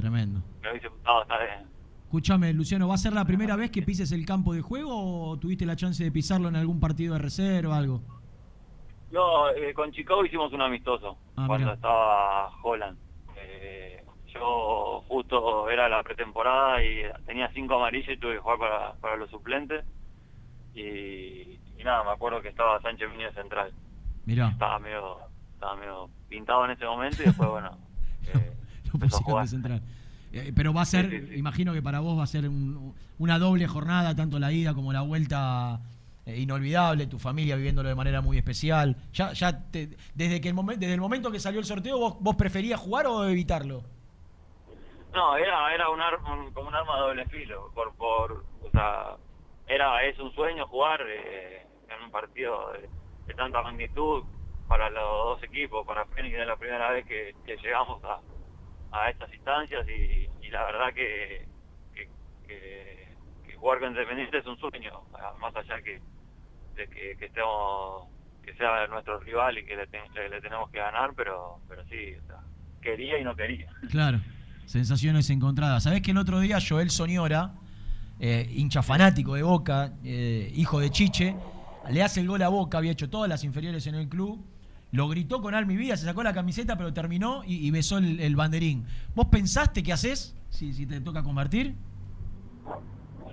Tremendo. 0.04 0.42
gustado 0.90 1.22
estar 1.22 1.40
en, 1.42 1.66
Escúchame, 2.04 2.52
Luciano, 2.52 2.86
¿va 2.86 2.94
a 2.94 2.98
ser 2.98 3.14
la 3.14 3.24
primera 3.24 3.56
vez 3.56 3.70
que 3.70 3.80
pises 3.82 4.12
el 4.12 4.26
campo 4.26 4.52
de 4.52 4.60
juego 4.60 5.30
o 5.30 5.36
tuviste 5.38 5.64
la 5.64 5.74
chance 5.76 6.04
de 6.04 6.12
pisarlo 6.12 6.48
en 6.48 6.56
algún 6.56 6.78
partido 6.78 7.14
de 7.14 7.20
reserva 7.20 7.74
o 7.76 7.78
algo? 7.78 8.00
No, 9.10 9.48
eh, 9.50 9.72
con 9.72 9.90
Chicago 9.92 10.24
hicimos 10.24 10.52
un 10.52 10.60
amistoso 10.60 11.16
Ah, 11.36 11.44
cuando 11.46 11.66
mirá. 11.66 11.74
estaba 11.74 12.50
Holland. 12.62 12.98
Eh, 13.38 14.04
yo 14.32 15.02
justo 15.08 15.70
era 15.70 15.88
la 15.88 16.02
pretemporada 16.02 16.84
y 16.84 17.02
tenía 17.24 17.50
cinco 17.54 17.76
amarillas 17.76 18.10
y 18.10 18.16
tuve 18.18 18.34
que 18.34 18.40
jugar 18.40 18.58
para, 18.58 18.92
para 19.00 19.16
los 19.16 19.30
suplentes. 19.30 19.84
Y, 20.74 21.58
y 21.78 21.82
nada, 21.84 22.04
me 22.04 22.10
acuerdo 22.10 22.42
que 22.42 22.48
estaba 22.48 22.80
Sánchez 22.82 23.08
Miñez 23.10 23.34
central. 23.34 23.72
Mirá, 24.26 24.48
Estaba 24.50 24.78
medio, 24.78 25.16
estaba 25.54 25.76
medio 25.76 26.10
pintado 26.28 26.64
en 26.66 26.72
ese 26.72 26.84
momento 26.84 27.22
y 27.22 27.26
después, 27.26 27.48
bueno, 27.50 27.76
eh, 28.34 28.52
de 29.42 29.46
central. 29.48 29.82
Eh, 30.32 30.52
pero 30.54 30.72
va 30.72 30.82
a 30.82 30.84
ser, 30.86 31.10
Sí, 31.10 31.20
sí, 31.20 31.26
sí. 31.28 31.38
imagino 31.38 31.72
que 31.72 31.80
para 31.82 32.00
vos 32.00 32.18
va 32.18 32.24
a 32.24 32.26
ser 32.26 32.48
un- 32.48 32.94
una 33.18 33.38
doble 33.38 33.66
jornada, 33.68 34.14
tanto 34.16 34.38
la 34.40 34.50
ida 34.52 34.74
como 34.74 34.92
la 34.92 35.02
vuelta 35.02 35.80
eh, 36.26 36.40
inolvidable, 36.40 37.06
tu 37.06 37.18
familia 37.18 37.54
viviéndolo 37.54 37.88
de 37.88 37.94
manera 37.94 38.20
muy 38.22 38.38
especial. 38.38 38.96
Ya, 39.12 39.32
ya 39.32 39.70
te- 39.70 39.90
desde 40.14 40.40
que 40.40 40.48
el 40.48 40.54
momento, 40.54 40.80
desde 40.80 40.94
el 40.94 41.00
momento 41.00 41.30
que 41.30 41.38
salió 41.38 41.60
el 41.60 41.66
sorteo, 41.66 41.98
vos, 41.98 42.16
vos 42.18 42.34
preferías 42.34 42.80
jugar 42.80 43.06
o 43.06 43.24
evitarlo. 43.28 43.82
No, 45.12 45.36
era, 45.36 45.72
era 45.72 45.88
un, 45.90 46.00
ar- 46.00 46.18
un- 46.24 46.52
como 46.52 46.68
un 46.68 46.74
arma 46.74 46.96
de 46.96 47.00
doble 47.02 47.26
filo, 47.26 47.70
por, 47.74 47.94
por, 47.94 48.44
o 48.62 48.70
sea, 48.72 49.16
era, 49.68 50.02
es 50.04 50.18
un 50.18 50.32
sueño 50.34 50.66
jugar 50.66 51.00
eh, 51.06 51.64
en 51.88 52.04
un 52.04 52.10
partido 52.10 52.72
de, 52.72 52.88
de 53.26 53.34
tanta 53.34 53.62
magnitud 53.62 54.24
para 54.66 54.90
los 54.90 55.02
dos 55.02 55.42
equipos, 55.44 55.86
para 55.86 56.04
Fénix 56.06 56.36
es 56.36 56.46
la 56.46 56.56
primera 56.56 56.90
vez 56.90 57.06
que, 57.06 57.34
que 57.46 57.56
llegamos 57.58 58.02
a, 58.02 58.18
a 58.94 59.10
estas 59.10 59.32
instancias 59.34 59.86
y, 59.88 60.28
y 60.46 60.50
la 60.50 60.64
verdad 60.64 60.94
que, 60.94 61.46
que, 61.94 62.08
que- 62.46 63.08
que 63.46 63.54
jugar 63.56 63.80
con 63.80 63.88
Independiente 63.90 64.38
es 64.38 64.46
un 64.46 64.56
sueño, 64.58 64.92
más 65.40 65.54
allá 65.56 65.82
que, 65.82 66.00
de 66.76 66.88
que, 66.88 67.12
estemos 67.26 68.06
que 68.44 68.54
sea 68.54 68.86
nuestro 68.88 69.18
rival 69.20 69.58
y 69.58 69.64
que 69.64 69.74
le, 69.76 69.86
ten- 69.88 70.12
le- 70.14 70.28
le 70.28 70.40
tenemos 70.40 70.70
que 70.70 70.78
ganar, 70.78 71.12
pero 71.16 71.58
pero 71.68 71.82
sí, 71.84 72.14
quería 72.80 73.18
y 73.18 73.24
no 73.24 73.34
quería. 73.34 73.68
Claro, 73.90 74.20
sensaciones 74.66 75.28
encontradas. 75.30 75.82
Sabés 75.84 76.02
que 76.02 76.10
el 76.12 76.18
otro 76.18 76.40
día 76.40 76.58
Joel 76.66 76.90
Soñora, 76.90 77.54
eh, 78.20 78.46
hincha 78.50 78.82
fanático 78.82 79.34
de 79.34 79.42
Boca, 79.42 79.92
eh, 80.04 80.50
hijo 80.54 80.78
de 80.80 80.90
Chiche, 80.90 81.34
le 81.90 82.02
hace 82.02 82.20
el 82.20 82.28
gol 82.28 82.42
a 82.42 82.48
Boca, 82.48 82.78
había 82.78 82.92
hecho 82.92 83.10
todas 83.10 83.28
las 83.28 83.42
inferiores 83.44 83.86
en 83.86 83.94
el 83.96 84.08
club, 84.08 84.44
lo 84.94 85.08
gritó 85.08 85.42
con 85.42 85.54
alma 85.54 85.72
y 85.72 85.76
vida, 85.76 85.96
se 85.96 86.06
sacó 86.06 86.22
la 86.22 86.32
camiseta, 86.32 86.76
pero 86.78 86.92
terminó 86.92 87.42
y, 87.44 87.66
y 87.66 87.70
besó 87.70 87.98
el, 87.98 88.20
el 88.20 88.36
banderín. 88.36 88.86
¿Vos 89.14 89.26
pensaste 89.26 89.82
qué 89.82 89.92
haces 89.92 90.36
si, 90.50 90.72
si 90.72 90.86
te 90.86 91.00
toca 91.00 91.22
convertir? 91.22 91.74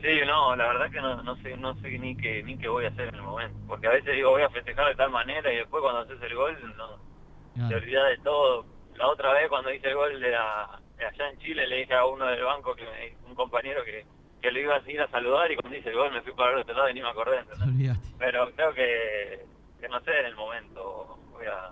Sí, 0.01 0.07
no, 0.25 0.55
la 0.55 0.67
verdad 0.67 0.89
que 0.89 0.99
no, 0.99 1.21
no 1.21 1.35
sé 1.37 1.55
no 1.57 1.75
sé 1.75 1.99
ni 1.99 2.17
qué 2.17 2.41
ni 2.43 2.57
qué 2.57 2.67
voy 2.67 2.85
a 2.85 2.87
hacer 2.89 3.09
en 3.09 3.15
el 3.15 3.21
momento, 3.21 3.55
porque 3.67 3.85
a 3.87 3.91
veces 3.91 4.15
digo 4.15 4.31
voy 4.31 4.41
a 4.41 4.49
festejar 4.49 4.87
de 4.87 4.95
tal 4.95 5.11
manera 5.11 5.53
y 5.53 5.57
después 5.57 5.81
cuando 5.83 6.01
haces 6.01 6.17
el 6.23 6.35
gol 6.35 6.57
no 6.77 6.97
te 7.69 7.75
olvidas 7.75 8.09
de 8.09 8.17
todo. 8.23 8.65
La 8.95 9.07
otra 9.07 9.31
vez 9.33 9.47
cuando 9.49 9.71
hice 9.71 9.89
el 9.89 9.95
gol 9.95 10.19
de, 10.19 10.31
la- 10.31 10.79
de 10.97 11.05
allá 11.05 11.29
en 11.29 11.37
Chile 11.39 11.67
le 11.67 11.77
dije 11.77 11.93
a 11.93 12.05
uno 12.05 12.25
del 12.25 12.43
banco 12.43 12.73
que 12.75 12.83
me- 12.83 13.29
un 13.29 13.35
compañero 13.35 13.83
que, 13.85 14.03
que 14.41 14.51
lo 14.51 14.59
iba 14.59 14.75
a 14.75 14.91
ir 14.91 15.01
a 15.01 15.07
saludar 15.11 15.51
y 15.51 15.55
cuando 15.57 15.77
hice 15.77 15.89
el 15.89 15.95
gol 15.95 16.11
me 16.11 16.21
fui 16.21 16.33
para 16.33 16.53
el 16.53 16.59
otro 16.61 16.73
lado 16.75 16.89
y 16.89 16.93
ni 16.95 17.01
me 17.01 17.09
acordé. 17.09 17.37
Olvidaste. 17.63 18.07
Pero 18.17 18.49
creo 18.55 18.73
que, 18.73 19.45
que 19.79 19.87
no 19.89 19.99
sé 20.01 20.19
en 20.19 20.25
el 20.25 20.35
momento 20.35 21.00
voy 21.41 21.47
a 21.47 21.71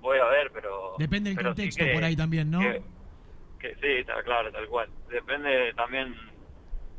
voy 0.00 0.18
a 0.18 0.24
ver, 0.26 0.50
pero 0.52 0.94
Depende 0.98 1.30
del 1.30 1.36
pero 1.36 1.50
sí 1.50 1.56
contexto 1.56 1.84
que- 1.84 1.92
por 1.92 2.04
ahí 2.04 2.16
también, 2.16 2.50
¿no? 2.50 2.60
que- 2.60 2.82
que 3.58 3.74
sí, 3.76 4.00
está 4.00 4.22
claro, 4.22 4.52
tal 4.52 4.66
cual. 4.68 4.88
Depende 5.10 5.72
también, 5.74 6.14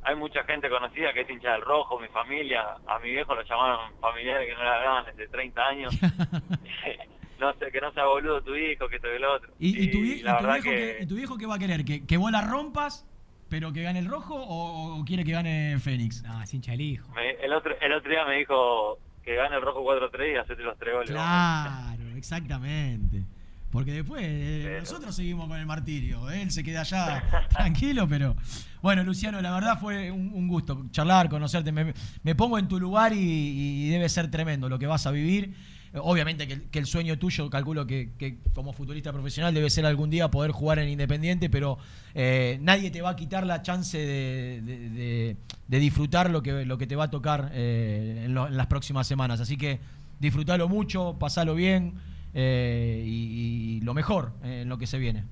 hay 0.01 0.15
mucha 0.15 0.43
gente 0.45 0.69
conocida 0.69 1.13
que 1.13 1.21
es 1.21 1.29
hincha 1.29 1.51
del 1.51 1.61
rojo, 1.61 1.99
mi 1.99 2.07
familia, 2.07 2.63
a 2.87 2.97
mi 2.99 3.11
viejo 3.11 3.35
lo 3.35 3.43
llamaron 3.43 3.91
familiares 4.01 4.47
que 4.47 4.55
no 4.55 4.63
le 4.63 4.69
hablaban 4.69 5.05
desde 5.05 5.27
30 5.27 5.67
años. 5.67 5.93
no 7.39 7.53
sé, 7.59 7.71
que 7.71 7.81
no 7.81 7.91
sea 7.91 8.05
boludo 8.05 8.41
tu 8.41 8.55
hijo, 8.55 8.87
que 8.87 8.95
esto 8.95 9.13
y 9.13 9.19
lo 9.19 9.33
otro. 9.33 9.53
¿Y, 9.59 9.83
y 9.83 9.91
tu, 9.91 9.99
vie- 9.99 10.17
y 10.19 10.23
la 10.23 10.37
tu 10.39 10.43
verdad 10.47 10.61
viejo 10.63 10.69
que, 10.77 10.97
y 11.01 11.07
tu 11.07 11.15
viejo 11.15 11.37
qué 11.37 11.45
va 11.45 11.55
a 11.55 11.59
querer? 11.59 11.85
¿Que, 11.85 12.05
que 12.07 12.17
vos 12.17 12.31
la 12.31 12.41
rompas, 12.41 13.07
pero 13.49 13.71
que 13.73 13.83
gane 13.83 13.99
el 13.99 14.07
rojo 14.07 14.35
o, 14.35 14.99
o 14.99 15.05
quiere 15.05 15.23
que 15.23 15.31
gane 15.33 15.77
Fénix? 15.79 16.23
No, 16.23 16.41
es 16.41 16.51
hincha 16.53 16.71
del 16.71 16.81
hijo. 16.81 17.11
me- 17.13 17.31
el, 17.31 17.53
otro, 17.53 17.75
el 17.79 17.93
otro 17.93 18.09
día 18.09 18.25
me 18.25 18.37
dijo 18.37 18.97
que 19.23 19.35
gane 19.35 19.55
el 19.55 19.61
rojo 19.61 19.83
4-3 19.83 20.33
y 20.33 20.37
hacete 20.37 20.63
los 20.63 20.77
tres 20.79 20.93
goles. 20.93 21.09
Claro, 21.11 21.94
exactamente. 22.17 23.23
Porque 23.71 23.91
después 23.91 24.21
eh, 24.23 24.61
Pero- 24.63 24.79
nosotros 24.81 25.15
seguimos 25.15 25.47
con 25.49 25.59
el 25.59 25.65
martirio. 25.65 26.29
¿eh? 26.31 26.43
Él 26.43 26.51
se 26.51 26.63
queda 26.63 26.81
allá 26.81 27.23
tranquilo, 27.49 28.07
pero. 28.07 28.35
Bueno, 28.81 29.03
Luciano, 29.03 29.41
la 29.41 29.51
verdad 29.51 29.79
fue 29.79 30.11
un, 30.11 30.31
un 30.33 30.47
gusto 30.47 30.85
charlar, 30.91 31.27
conocerte. 31.27 31.71
Me, 31.71 31.93
me 32.23 32.35
pongo 32.35 32.57
en 32.59 32.67
tu 32.67 32.79
lugar 32.79 33.13
y, 33.13 33.17
y 33.19 33.89
debe 33.89 34.07
ser 34.09 34.29
tremendo 34.31 34.69
lo 34.69 34.77
que 34.79 34.87
vas 34.87 35.05
a 35.07 35.11
vivir. 35.11 35.53
Obviamente 35.97 36.45
que, 36.47 36.63
que 36.63 36.79
el 36.79 36.85
sueño 36.85 37.17
tuyo, 37.17 37.49
calculo 37.49 37.87
que, 37.87 38.09
que 38.19 38.37
como 38.53 38.73
futbolista 38.73 39.13
profesional 39.13 39.53
debe 39.53 39.69
ser 39.69 39.85
algún 39.85 40.09
día 40.09 40.29
poder 40.29 40.51
jugar 40.51 40.77
en 40.79 40.89
Independiente, 40.89 41.49
pero 41.49 41.77
eh, 42.13 42.59
nadie 42.61 42.91
te 42.91 43.01
va 43.01 43.11
a 43.11 43.15
quitar 43.15 43.45
la 43.45 43.61
chance 43.61 43.97
de, 43.97 44.61
de- 44.61 44.89
de- 44.89 45.37
de 45.69 45.79
disfrutar 45.79 46.29
lo 46.29 46.43
que, 46.43 46.65
lo 46.65 46.77
que 46.77 46.85
te 46.85 46.97
va 46.97 47.05
a 47.05 47.09
tocar 47.09 47.49
eh, 47.53 48.23
en, 48.25 48.33
lo- 48.33 48.47
en 48.47 48.57
las 48.57 48.67
próximas 48.67 49.07
semanas. 49.07 49.39
Así 49.39 49.55
que 49.55 49.79
disfrutalo 50.19 50.67
mucho, 50.67 51.17
pasalo 51.19 51.55
bien 51.55 51.95
eh, 52.33 53.01
y, 53.05 53.77
y 53.77 53.81
lo 53.81 53.93
mejor 53.93 54.31
eh, 54.43 54.61
en 54.61 54.69
lo 54.69 54.77
que 54.77 54.87
se 54.87 54.97
viene. 54.97 55.23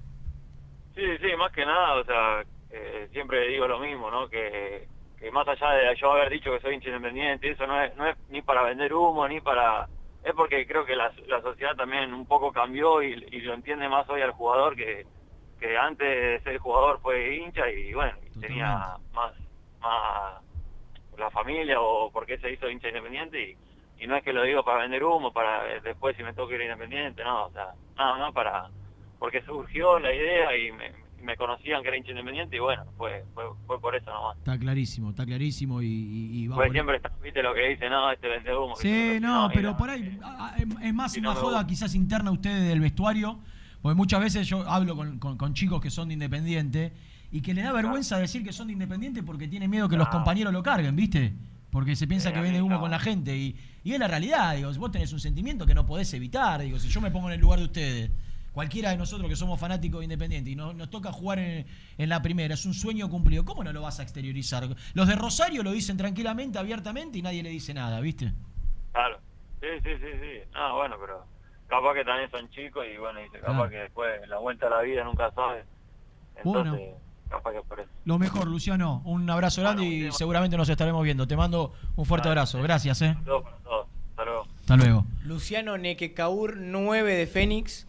Sí, 0.96 1.02
sí, 1.22 1.36
más 1.38 1.52
que 1.52 1.66
nada, 1.66 1.96
o 1.96 2.04
sea, 2.04 2.44
eh, 2.70 3.08
siempre 3.12 3.48
digo 3.48 3.68
lo 3.68 3.80
mismo, 3.80 4.12
¿no? 4.12 4.30
Que, 4.30 4.88
que 5.20 5.32
más 5.32 5.48
allá 5.48 5.72
de 5.72 5.96
yo 5.96 6.12
haber 6.12 6.30
dicho 6.30 6.52
que 6.52 6.60
soy 6.60 6.76
hincha 6.76 6.90
independiente, 6.90 7.50
eso 7.50 7.66
no 7.66 7.82
es, 7.82 7.96
no 7.96 8.08
es 8.08 8.16
ni 8.30 8.42
para 8.42 8.64
vender 8.64 8.94
humo, 8.94 9.28
ni 9.28 9.42
para... 9.42 9.88
Es 10.24 10.34
porque 10.34 10.66
creo 10.66 10.86
que 10.86 10.96
la, 10.96 11.12
la 11.28 11.42
sociedad 11.42 11.76
también 11.76 12.14
un 12.14 12.26
poco 12.26 12.54
cambió 12.54 13.04
y, 13.04 13.26
y 13.32 13.42
lo 13.42 13.54
entiende 13.54 13.90
más 13.90 14.08
hoy 14.10 14.22
al 14.22 14.32
jugador 14.32 14.76
que, 14.76 15.06
que 15.60 15.78
antes 15.78 16.08
de 16.08 16.40
ser 16.44 16.58
jugador 16.60 17.00
fue 17.02 17.38
hincha 17.38 17.70
y 17.70 17.94
bueno, 17.94 18.14
y 18.26 18.40
tenía 18.40 18.98
más, 19.14 19.34
más 19.82 20.42
la 21.18 21.30
familia 21.32 21.82
o 21.82 22.12
porque 22.12 22.38
se 22.38 22.52
hizo 22.54 22.70
hincha 22.70 22.88
independiente 22.88 23.52
y, 23.52 23.58
y 24.04 24.08
no 24.08 24.16
es 24.18 24.24
que 24.24 24.34
lo 24.34 24.44
digo 24.44 24.64
para 24.64 24.82
vender 24.82 25.04
humo, 25.04 25.32
para 25.32 25.66
eh, 25.74 25.82
después 25.84 26.16
si 26.18 26.24
me 26.24 26.34
toca 26.34 26.54
ir 26.56 26.62
independiente, 26.62 27.24
no, 27.24 27.46
o 27.46 27.52
sea, 27.52 27.68
no, 27.98 28.18
no, 28.18 28.34
para 28.34 28.70
porque 29.20 29.42
surgió 29.44 30.00
la 30.00 30.14
idea 30.14 30.58
y 30.58 30.72
me, 30.74 30.92
me 31.24 31.38
conocían 31.38 31.82
que 31.82 31.88
era 31.88 31.98
hincha 31.98 32.12
independiente 32.12 32.58
y 32.58 32.60
bueno, 32.60 32.84
fue, 32.98 33.24
fue, 33.34 33.46
fue 33.66 33.80
por 33.80 33.96
eso 33.96 34.12
nomás. 34.12 34.38
Está 34.38 34.58
clarísimo, 34.60 35.12
está 35.12 35.26
clarísimo 35.26 35.82
y, 35.82 35.86
y- 35.88 36.44
y 36.44 36.48
va 36.48 36.56
Pues 36.58 36.68
por- 36.68 36.74
siempre 36.76 36.96
está, 36.98 37.10
viste 37.24 37.42
lo 37.42 37.54
que 37.54 37.70
dice, 37.70 37.90
no, 37.90 38.12
este 38.12 38.28
vende 38.28 38.54
humo. 38.56 38.76
Sí, 38.76 39.18
no, 39.22 39.50
pero 39.54 39.78
por 39.78 39.90
ahí 39.90 40.20
ah, 40.24 40.54
ah, 40.58 40.64
es 40.84 40.94
más 40.94 41.16
una 41.18 41.34
no 41.34 41.40
joda 41.40 41.66
quizás 41.66 41.96
interna 41.96 42.32
ustedes 42.32 42.68
del 42.68 42.82
vestuario, 42.82 43.40
porque 43.82 43.96
muchas 43.96 44.20
veces 44.20 44.46
yo 44.48 44.70
hablo 44.70 44.96
con, 44.98 45.20
con- 45.20 45.38
con 45.38 45.54
chicos 45.54 45.80
que 45.80 45.90
son 45.90 46.10
de 46.10 46.16
Independiente 46.16 46.92
y 47.32 47.42
que 47.42 47.54
les 47.54 47.64
da 47.64 47.72
vergüenza 47.72 48.18
decir 48.18 48.44
que 48.44 48.52
son 48.52 48.68
de 48.68 48.74
Independiente 48.74 49.24
porque 49.24 49.48
tienen 49.48 49.70
miedo 49.70 49.88
que 49.88 49.96
los 49.98 50.10
compañeros 50.10 50.52
lo 50.52 50.62
carguen, 50.62 50.96
¿viste? 50.98 51.34
Porque 51.74 51.96
se 51.96 52.08
piensa 52.08 52.32
que 52.32 52.40
vende 52.40 52.62
humo 52.62 52.80
con 52.80 52.92
la 52.92 53.00
gente 53.00 53.36
y, 53.36 53.58
y 53.84 53.94
es 53.94 54.00
la 54.00 54.08
realidad, 54.08 54.56
digo, 54.56 54.72
vos 54.78 54.92
tenés 54.92 55.12
un 55.12 55.20
sentimiento 55.20 55.66
que 55.66 55.74
no 55.74 55.88
podés 55.88 56.14
evitar, 56.14 56.62
digo, 56.62 56.78
si 56.78 56.88
yo 56.88 57.02
me 57.02 57.10
pongo 57.10 57.28
en 57.30 57.34
el 57.34 57.42
lugar 57.42 57.58
de 57.58 57.66
ustedes, 57.66 58.12
cualquiera 58.52 58.92
de 58.92 58.98
nosotros 58.98 59.28
que 59.28 59.36
somos 59.36 59.60
fanáticos 59.60 60.00
de 60.02 60.06
Independiente 60.06 60.52
y 60.52 60.56
nos, 60.56 60.76
nos 60.76 60.92
toca 60.92 61.12
jugar 61.12 61.40
en, 61.40 61.66
en 61.98 62.10
la 62.10 62.22
primera, 62.22 62.54
es 62.54 62.66
un 62.68 62.76
sueño 62.76 63.10
cumplido, 63.10 63.44
¿cómo 63.44 63.64
no 63.64 63.74
lo 63.74 63.82
vas 63.82 64.00
a 64.00 64.04
exteriorizar? 64.04 64.68
Los 64.94 65.08
de 65.08 65.16
Rosario 65.16 65.64
lo 65.64 65.72
dicen 65.72 65.98
tranquilamente, 65.98 66.60
abiertamente 66.60 67.18
y 67.18 67.24
nadie 67.24 67.42
le 67.42 67.50
dice 67.50 67.74
nada, 67.74 68.00
¿viste? 68.02 68.32
Claro, 68.92 69.18
sí, 69.60 69.68
sí, 69.84 69.90
sí, 69.98 70.12
sí. 70.22 70.50
Ah, 70.54 70.74
bueno, 70.76 70.96
pero 71.02 71.26
capaz 71.68 71.96
que 71.96 72.06
también 72.06 72.30
son 72.30 72.48
chicos 72.52 72.86
y 72.94 72.98
bueno, 73.00 73.20
dice, 73.20 73.40
capaz 73.40 73.54
Claro. 73.56 73.70
que 73.72 73.78
después 73.78 74.28
la 74.30 74.38
vuelta 74.38 74.68
a 74.68 74.70
la 74.70 74.82
vida 74.84 75.04
nunca 75.04 75.32
sabe. 75.32 75.64
Entonces, 76.36 76.72
Bueno. 76.72 77.04
Capaz 77.30 77.52
que 77.54 77.62
por 77.62 77.80
eso. 77.80 77.90
Lo 78.06 78.20
mejor, 78.20 78.48
Luciano. 78.48 79.02
Un 79.06 79.30
abrazo 79.30 79.62
grande 79.62 79.82
Bueno, 79.84 79.96
y 79.96 80.02
tema. 80.04 80.14
seguramente 80.14 80.58
nos 80.58 80.70
estaremos 80.70 81.04
viendo. 81.04 81.28
Te 81.28 81.36
mando 81.36 81.74
un 81.96 82.06
fuerte 82.06 82.28
abrazo. 82.28 82.62
Gracias, 82.62 83.02
eh. 83.02 83.14
Saludos 83.24 83.44
para 83.44 83.58
todos. 83.58 83.88
Hasta 84.12 84.26
luego. 84.26 84.48
Hasta 84.62 84.78
luego. 84.78 85.06
Luciano 85.24 85.78
Nequecaur, 85.78 86.58
9 86.58 87.14
de 87.16 87.28
Fénix. 87.28 87.88